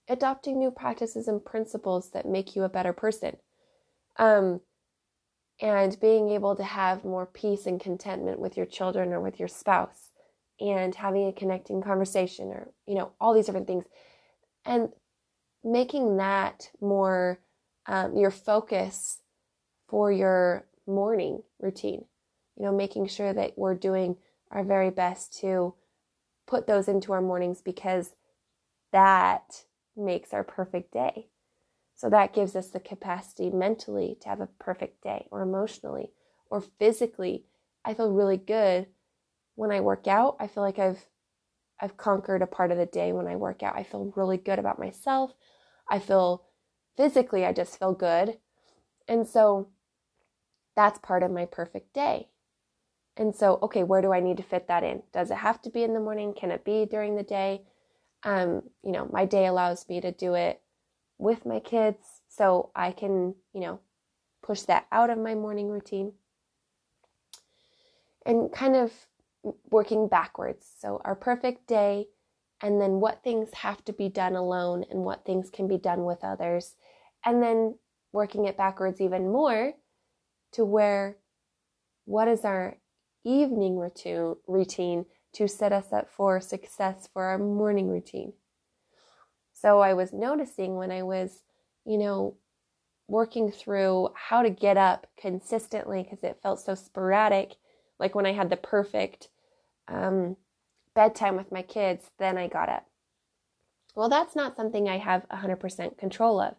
adopting 0.08 0.58
new 0.58 0.70
practices 0.70 1.28
and 1.28 1.44
principles 1.44 2.10
that 2.10 2.26
make 2.26 2.56
you 2.56 2.64
a 2.64 2.68
better 2.68 2.92
person 2.92 3.36
um, 4.18 4.60
and 5.60 5.98
being 6.00 6.30
able 6.30 6.56
to 6.56 6.64
have 6.64 7.04
more 7.04 7.26
peace 7.26 7.66
and 7.66 7.80
contentment 7.80 8.38
with 8.40 8.56
your 8.56 8.66
children 8.66 9.12
or 9.12 9.20
with 9.20 9.38
your 9.38 9.48
spouse 9.48 10.10
and 10.58 10.94
having 10.94 11.28
a 11.28 11.32
connecting 11.32 11.82
conversation 11.82 12.48
or 12.48 12.70
you 12.86 12.94
know 12.94 13.12
all 13.20 13.34
these 13.34 13.46
different 13.46 13.66
things 13.66 13.84
and 14.64 14.90
making 15.64 16.16
that 16.16 16.70
more 16.80 17.40
um, 17.86 18.16
your 18.16 18.30
focus 18.30 19.18
for 19.88 20.12
your 20.12 20.66
morning 20.86 21.42
routine. 21.58 22.04
You 22.56 22.66
know, 22.66 22.72
making 22.72 23.06
sure 23.08 23.32
that 23.32 23.56
we're 23.56 23.74
doing 23.74 24.16
our 24.50 24.64
very 24.64 24.90
best 24.90 25.38
to 25.40 25.74
put 26.50 26.66
those 26.66 26.88
into 26.88 27.12
our 27.12 27.22
mornings 27.22 27.62
because 27.62 28.16
that 28.92 29.64
makes 29.96 30.34
our 30.34 30.42
perfect 30.42 30.92
day. 30.92 31.28
So 31.94 32.10
that 32.10 32.34
gives 32.34 32.56
us 32.56 32.68
the 32.68 32.80
capacity 32.80 33.50
mentally 33.50 34.18
to 34.22 34.28
have 34.28 34.40
a 34.40 34.48
perfect 34.58 35.02
day 35.02 35.28
or 35.30 35.42
emotionally 35.42 36.10
or 36.50 36.60
physically. 36.60 37.44
I 37.84 37.94
feel 37.94 38.10
really 38.12 38.36
good 38.36 38.88
when 39.54 39.70
I 39.70 39.80
work 39.80 40.08
out. 40.08 40.36
I 40.40 40.48
feel 40.48 40.62
like 40.62 40.78
I've 40.78 41.06
I've 41.80 41.96
conquered 41.96 42.42
a 42.42 42.46
part 42.46 42.72
of 42.72 42.78
the 42.78 42.86
day 42.86 43.12
when 43.12 43.26
I 43.26 43.36
work 43.36 43.62
out. 43.62 43.76
I 43.76 43.84
feel 43.84 44.12
really 44.14 44.36
good 44.36 44.58
about 44.58 44.78
myself. 44.78 45.32
I 45.88 45.98
feel 45.98 46.44
physically, 46.96 47.46
I 47.46 47.54
just 47.54 47.78
feel 47.78 47.94
good. 47.94 48.38
And 49.08 49.26
so 49.26 49.68
that's 50.76 50.98
part 50.98 51.22
of 51.22 51.30
my 51.30 51.46
perfect 51.46 51.94
day. 51.94 52.28
And 53.16 53.34
so, 53.34 53.58
okay, 53.62 53.82
where 53.82 54.02
do 54.02 54.12
I 54.12 54.20
need 54.20 54.36
to 54.38 54.42
fit 54.42 54.68
that 54.68 54.82
in? 54.82 55.02
Does 55.12 55.30
it 55.30 55.36
have 55.36 55.60
to 55.62 55.70
be 55.70 55.82
in 55.82 55.94
the 55.94 56.00
morning? 56.00 56.32
Can 56.32 56.50
it 56.50 56.64
be 56.64 56.86
during 56.86 57.16
the 57.16 57.22
day? 57.22 57.62
Um, 58.22 58.62
you 58.82 58.92
know, 58.92 59.08
my 59.12 59.24
day 59.24 59.46
allows 59.46 59.88
me 59.88 60.00
to 60.00 60.12
do 60.12 60.34
it 60.34 60.60
with 61.18 61.44
my 61.44 61.60
kids, 61.60 62.22
so 62.28 62.70
I 62.74 62.92
can, 62.92 63.34
you 63.52 63.60
know, 63.60 63.80
push 64.42 64.62
that 64.62 64.86
out 64.90 65.10
of 65.10 65.18
my 65.18 65.34
morning 65.34 65.68
routine. 65.68 66.12
And 68.24 68.52
kind 68.52 68.76
of 68.76 68.92
working 69.70 70.08
backwards. 70.08 70.66
So, 70.78 71.00
our 71.04 71.14
perfect 71.14 71.66
day, 71.66 72.06
and 72.62 72.80
then 72.80 73.00
what 73.00 73.22
things 73.22 73.50
have 73.54 73.84
to 73.86 73.92
be 73.92 74.08
done 74.08 74.36
alone 74.36 74.84
and 74.90 75.00
what 75.00 75.24
things 75.24 75.50
can 75.50 75.66
be 75.66 75.78
done 75.78 76.04
with 76.04 76.22
others. 76.22 76.74
And 77.24 77.42
then 77.42 77.76
working 78.12 78.46
it 78.46 78.56
backwards 78.56 79.00
even 79.00 79.30
more 79.30 79.72
to 80.52 80.64
where 80.64 81.16
what 82.04 82.28
is 82.28 82.44
our 82.44 82.76
evening 83.24 83.78
routine 84.46 85.06
to 85.32 85.48
set 85.48 85.72
us 85.72 85.92
up 85.92 86.10
for 86.10 86.40
success 86.40 87.08
for 87.12 87.24
our 87.24 87.38
morning 87.38 87.88
routine. 87.88 88.32
So, 89.52 89.80
I 89.80 89.94
was 89.94 90.12
noticing 90.12 90.76
when 90.76 90.90
I 90.90 91.02
was, 91.02 91.42
you 91.84 91.98
know, 91.98 92.36
working 93.08 93.50
through 93.50 94.08
how 94.14 94.42
to 94.42 94.50
get 94.50 94.76
up 94.76 95.06
consistently 95.20 96.02
because 96.02 96.22
it 96.22 96.40
felt 96.42 96.60
so 96.60 96.74
sporadic 96.74 97.56
like 98.00 98.14
when 98.14 98.26
I 98.26 98.32
had 98.32 98.50
the 98.50 98.56
perfect 98.56 99.28
um, 99.86 100.36
bedtime 100.94 101.36
with 101.36 101.52
my 101.52 101.62
kids, 101.62 102.10
then 102.18 102.38
I 102.38 102.48
got 102.48 102.68
up. 102.68 102.86
Well, 103.94 104.08
that's 104.08 104.34
not 104.34 104.56
something 104.56 104.88
I 104.88 104.98
have 104.98 105.28
100% 105.28 105.98
control 105.98 106.40
of. 106.40 106.54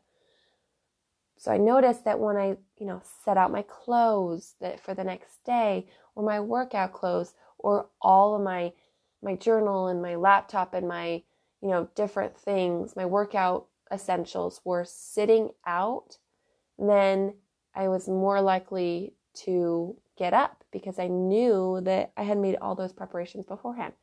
So 1.41 1.51
I 1.51 1.57
noticed 1.57 2.05
that 2.05 2.19
when 2.19 2.37
I, 2.37 2.55
you 2.77 2.85
know, 2.85 3.01
set 3.25 3.35
out 3.35 3.51
my 3.51 3.63
clothes 3.63 4.53
that 4.61 4.79
for 4.79 4.93
the 4.93 5.03
next 5.03 5.43
day 5.43 5.87
or 6.13 6.21
my 6.21 6.39
workout 6.39 6.93
clothes 6.93 7.33
or 7.57 7.89
all 7.99 8.35
of 8.35 8.43
my 8.43 8.73
my 9.23 9.35
journal 9.35 9.87
and 9.87 10.03
my 10.03 10.17
laptop 10.17 10.75
and 10.75 10.87
my, 10.87 11.23
you 11.59 11.69
know, 11.69 11.89
different 11.95 12.37
things, 12.37 12.95
my 12.95 13.07
workout 13.07 13.65
essentials 13.91 14.61
were 14.63 14.85
sitting 14.85 15.49
out, 15.65 16.19
then 16.77 17.33
I 17.73 17.87
was 17.87 18.07
more 18.07 18.39
likely 18.39 19.15
to 19.45 19.97
get 20.19 20.35
up 20.35 20.63
because 20.71 20.99
I 20.99 21.07
knew 21.07 21.81
that 21.81 22.11
I 22.15 22.21
had 22.21 22.37
made 22.37 22.57
all 22.61 22.75
those 22.75 22.93
preparations 22.93 23.47
beforehand. 23.47 23.93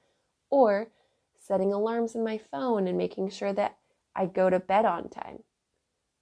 Or 0.50 0.90
setting 1.38 1.72
alarms 1.72 2.16
in 2.16 2.24
my 2.24 2.38
phone 2.50 2.88
and 2.88 2.98
making 2.98 3.30
sure 3.30 3.52
that 3.52 3.76
I 4.16 4.26
go 4.26 4.50
to 4.50 4.58
bed 4.58 4.86
on 4.86 5.08
time 5.08 5.44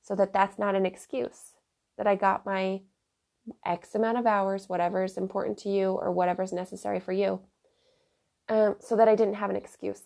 so 0.06 0.14
that 0.14 0.32
that's 0.32 0.58
not 0.58 0.76
an 0.76 0.86
excuse 0.86 1.56
that 1.98 2.06
I 2.06 2.14
got 2.14 2.46
my 2.46 2.80
X 3.64 3.94
amount 3.94 4.18
of 4.18 4.26
hours, 4.26 4.68
whatever 4.68 5.02
is 5.02 5.16
important 5.16 5.58
to 5.58 5.68
you 5.68 5.90
or 5.90 6.12
whatever 6.12 6.42
is 6.42 6.52
necessary 6.52 7.00
for 7.00 7.12
you, 7.12 7.40
um, 8.48 8.76
so 8.78 8.96
that 8.96 9.08
I 9.08 9.16
didn't 9.16 9.34
have 9.34 9.50
an 9.50 9.56
excuse. 9.56 10.02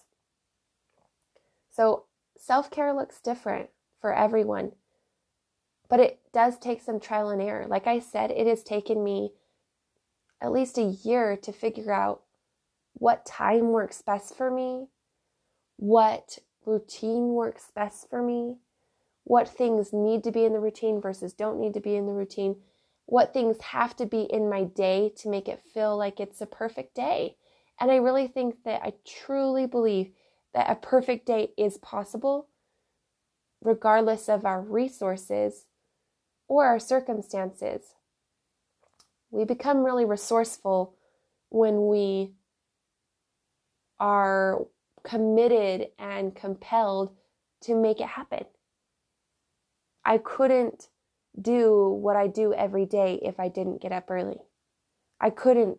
So 1.70 2.04
self 2.38 2.70
care 2.70 2.94
looks 2.94 3.20
different 3.20 3.68
for 4.00 4.14
everyone, 4.14 4.72
but 5.88 6.00
it 6.00 6.20
does 6.32 6.58
take 6.58 6.80
some 6.80 6.98
trial 6.98 7.28
and 7.28 7.42
error. 7.42 7.66
Like 7.66 7.86
I 7.86 7.98
said, 7.98 8.30
it 8.30 8.46
has 8.46 8.62
taken 8.62 9.04
me 9.04 9.32
at 10.40 10.52
least 10.52 10.78
a 10.78 10.96
year 11.04 11.36
to 11.42 11.52
figure 11.52 11.92
out 11.92 12.22
what 12.94 13.26
time 13.26 13.68
works 13.68 14.00
best 14.00 14.34
for 14.34 14.50
me, 14.50 14.86
what 15.76 16.38
routine 16.64 17.34
works 17.34 17.70
best 17.74 18.08
for 18.08 18.22
me, 18.22 18.56
what 19.30 19.48
things 19.48 19.92
need 19.92 20.24
to 20.24 20.32
be 20.32 20.44
in 20.44 20.52
the 20.52 20.58
routine 20.58 21.00
versus 21.00 21.32
don't 21.32 21.60
need 21.60 21.72
to 21.72 21.78
be 21.78 21.94
in 21.94 22.04
the 22.04 22.12
routine, 22.12 22.56
what 23.06 23.32
things 23.32 23.60
have 23.60 23.94
to 23.94 24.04
be 24.04 24.22
in 24.22 24.50
my 24.50 24.64
day 24.64 25.08
to 25.16 25.28
make 25.28 25.46
it 25.46 25.62
feel 25.72 25.96
like 25.96 26.18
it's 26.18 26.40
a 26.40 26.46
perfect 26.46 26.96
day. 26.96 27.36
And 27.78 27.92
I 27.92 27.98
really 27.98 28.26
think 28.26 28.64
that 28.64 28.82
I 28.82 28.92
truly 29.06 29.68
believe 29.68 30.10
that 30.52 30.68
a 30.68 30.74
perfect 30.74 31.26
day 31.26 31.52
is 31.56 31.78
possible, 31.78 32.48
regardless 33.62 34.28
of 34.28 34.44
our 34.44 34.60
resources 34.60 35.66
or 36.48 36.64
our 36.64 36.80
circumstances. 36.80 37.94
We 39.30 39.44
become 39.44 39.84
really 39.84 40.06
resourceful 40.06 40.96
when 41.50 41.86
we 41.86 42.32
are 44.00 44.66
committed 45.04 45.90
and 46.00 46.34
compelled 46.34 47.14
to 47.60 47.76
make 47.76 48.00
it 48.00 48.08
happen. 48.08 48.46
I 50.04 50.18
couldn't 50.18 50.88
do 51.40 51.88
what 51.88 52.16
I 52.16 52.26
do 52.26 52.52
every 52.52 52.86
day 52.86 53.20
if 53.22 53.38
I 53.38 53.48
didn't 53.48 53.82
get 53.82 53.92
up 53.92 54.10
early. 54.10 54.38
I 55.20 55.30
couldn't 55.30 55.78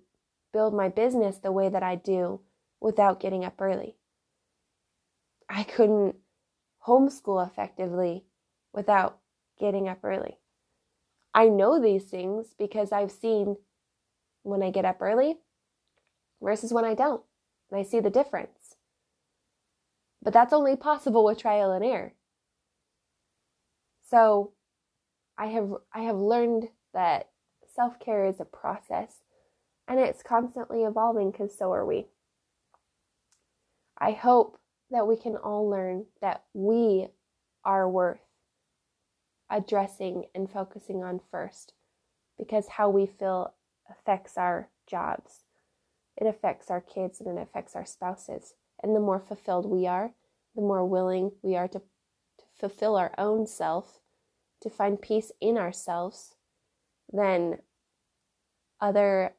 build 0.54 0.74
my 0.74 0.90
business 0.90 1.38
the 1.38 1.52
way 1.52 1.70
that 1.70 1.84
I 1.84 1.96
do 1.96 2.42
without 2.80 3.20
getting 3.20 3.44
up 3.44 3.60
early. 3.60 3.96
I 5.50 5.64
couldn't 5.64 6.16
homeschool 6.88 7.46
effectively 7.46 8.26
without 8.74 9.20
getting 9.60 9.88
up 9.88 10.00
early. 10.04 10.38
I 11.34 11.48
know 11.48 11.82
these 11.82 12.06
things 12.06 12.48
because 12.58 12.92
I've 12.92 13.12
seen 13.12 13.58
when 14.44 14.64
I 14.64 14.72
get 14.72 14.86
up 14.86 15.02
early 15.02 15.38
versus 16.42 16.74
when 16.74 16.86
I 16.86 16.94
don't. 16.94 17.22
And 17.70 17.80
I 17.80 17.84
see 17.84 18.00
the 18.00 18.10
difference. 18.10 18.76
But 20.22 20.34
that's 20.34 20.54
only 20.54 20.76
possible 20.76 21.24
with 21.24 21.38
trial 21.38 21.72
and 21.72 21.84
error. 21.84 22.14
So 24.12 24.52
I 25.38 25.47
have 25.47 25.74
I 25.93 26.02
have 26.02 26.17
learned 26.17 26.67
that 26.93 27.30
self-care 27.74 28.26
is 28.26 28.41
a 28.41 28.45
process 28.45 29.24
and 29.88 30.00
it's 30.00 30.21
constantly 30.21 30.84
evolving 30.84 31.32
cuz 31.32 31.58
so 31.58 31.71
are 31.71 31.86
we. 31.86 32.08
I 33.97 34.12
hope 34.12 34.58
that 34.89 35.08
we 35.08 35.15
can 35.15 35.38
all 35.38 35.69
learn 35.69 36.08
that 36.19 36.43
we 36.54 37.08
are 37.63 37.88
worth 37.88 38.28
addressing 39.50 40.26
and 40.36 40.52
focusing 40.52 41.04
on 41.04 41.21
first 41.32 41.74
because 42.38 42.67
how 42.67 42.89
we 42.89 43.06
feel 43.06 43.54
affects 43.89 44.38
our 44.38 44.69
jobs. 44.88 45.45
It 46.17 46.28
affects 46.28 46.69
our 46.69 46.82
kids 46.82 47.21
and 47.21 47.38
it 47.38 47.41
affects 47.41 47.78
our 47.78 47.86
spouses. 47.86 48.56
And 48.84 48.93
the 48.93 49.00
more 49.00 49.19
fulfilled 49.21 49.65
we 49.65 49.88
are, 49.88 50.13
the 50.54 50.62
more 50.62 50.86
willing 50.86 51.32
we 51.41 51.56
are 51.56 51.69
to, 51.69 51.80
to 51.80 51.86
fulfill 52.62 52.95
our 52.95 53.12
own 53.17 53.47
self, 53.47 54.00
to 54.62 54.69
find 54.69 55.02
peace 55.02 55.32
in 55.41 55.58
ourselves, 55.58 56.36
then 57.12 57.58
other 58.80 59.34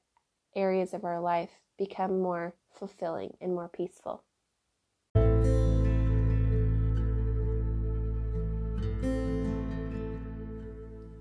areas 0.57 0.93
of 0.93 1.05
our 1.05 1.21
life 1.21 1.51
become 1.79 2.21
more 2.21 2.55
fulfilling 2.75 3.33
and 3.41 3.55
more 3.55 3.69
peaceful. 3.69 4.25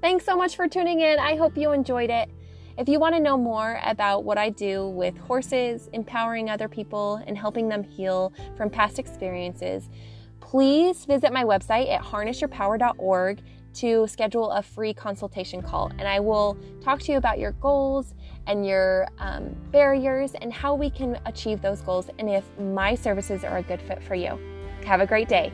Thanks 0.01 0.25
so 0.25 0.35
much 0.35 0.55
for 0.55 0.67
tuning 0.67 1.01
in. 1.01 1.19
I 1.19 1.35
hope 1.35 1.55
you 1.55 1.71
enjoyed 1.71 2.09
it. 2.09 2.29
If 2.79 2.89
you 2.89 2.99
want 2.99 3.13
to 3.13 3.21
know 3.21 3.37
more 3.37 3.79
about 3.85 4.23
what 4.23 4.39
I 4.39 4.49
do 4.49 4.89
with 4.89 5.15
horses, 5.19 5.87
empowering 5.93 6.49
other 6.49 6.67
people, 6.67 7.21
and 7.27 7.37
helping 7.37 7.69
them 7.69 7.83
heal 7.83 8.33
from 8.57 8.71
past 8.71 8.97
experiences, 8.97 9.87
please 10.51 11.05
visit 11.05 11.31
my 11.31 11.45
website 11.45 11.89
at 11.89 12.01
harnessyourpower.org 12.01 13.41
to 13.73 14.05
schedule 14.05 14.51
a 14.51 14.61
free 14.61 14.93
consultation 14.93 15.61
call. 15.61 15.89
And 15.97 16.05
I 16.05 16.19
will 16.19 16.57
talk 16.83 16.99
to 17.03 17.13
you 17.13 17.17
about 17.17 17.39
your 17.39 17.53
goals 17.53 18.15
and 18.47 18.67
your 18.67 19.07
um, 19.19 19.55
barriers 19.71 20.33
and 20.41 20.51
how 20.51 20.75
we 20.75 20.89
can 20.89 21.17
achieve 21.25 21.61
those 21.61 21.79
goals 21.79 22.09
and 22.19 22.29
if 22.29 22.43
my 22.59 22.95
services 22.95 23.45
are 23.45 23.59
a 23.59 23.63
good 23.63 23.81
fit 23.81 24.03
for 24.03 24.13
you. 24.13 24.37
Have 24.85 24.99
a 24.99 25.07
great 25.07 25.29
day. 25.29 25.53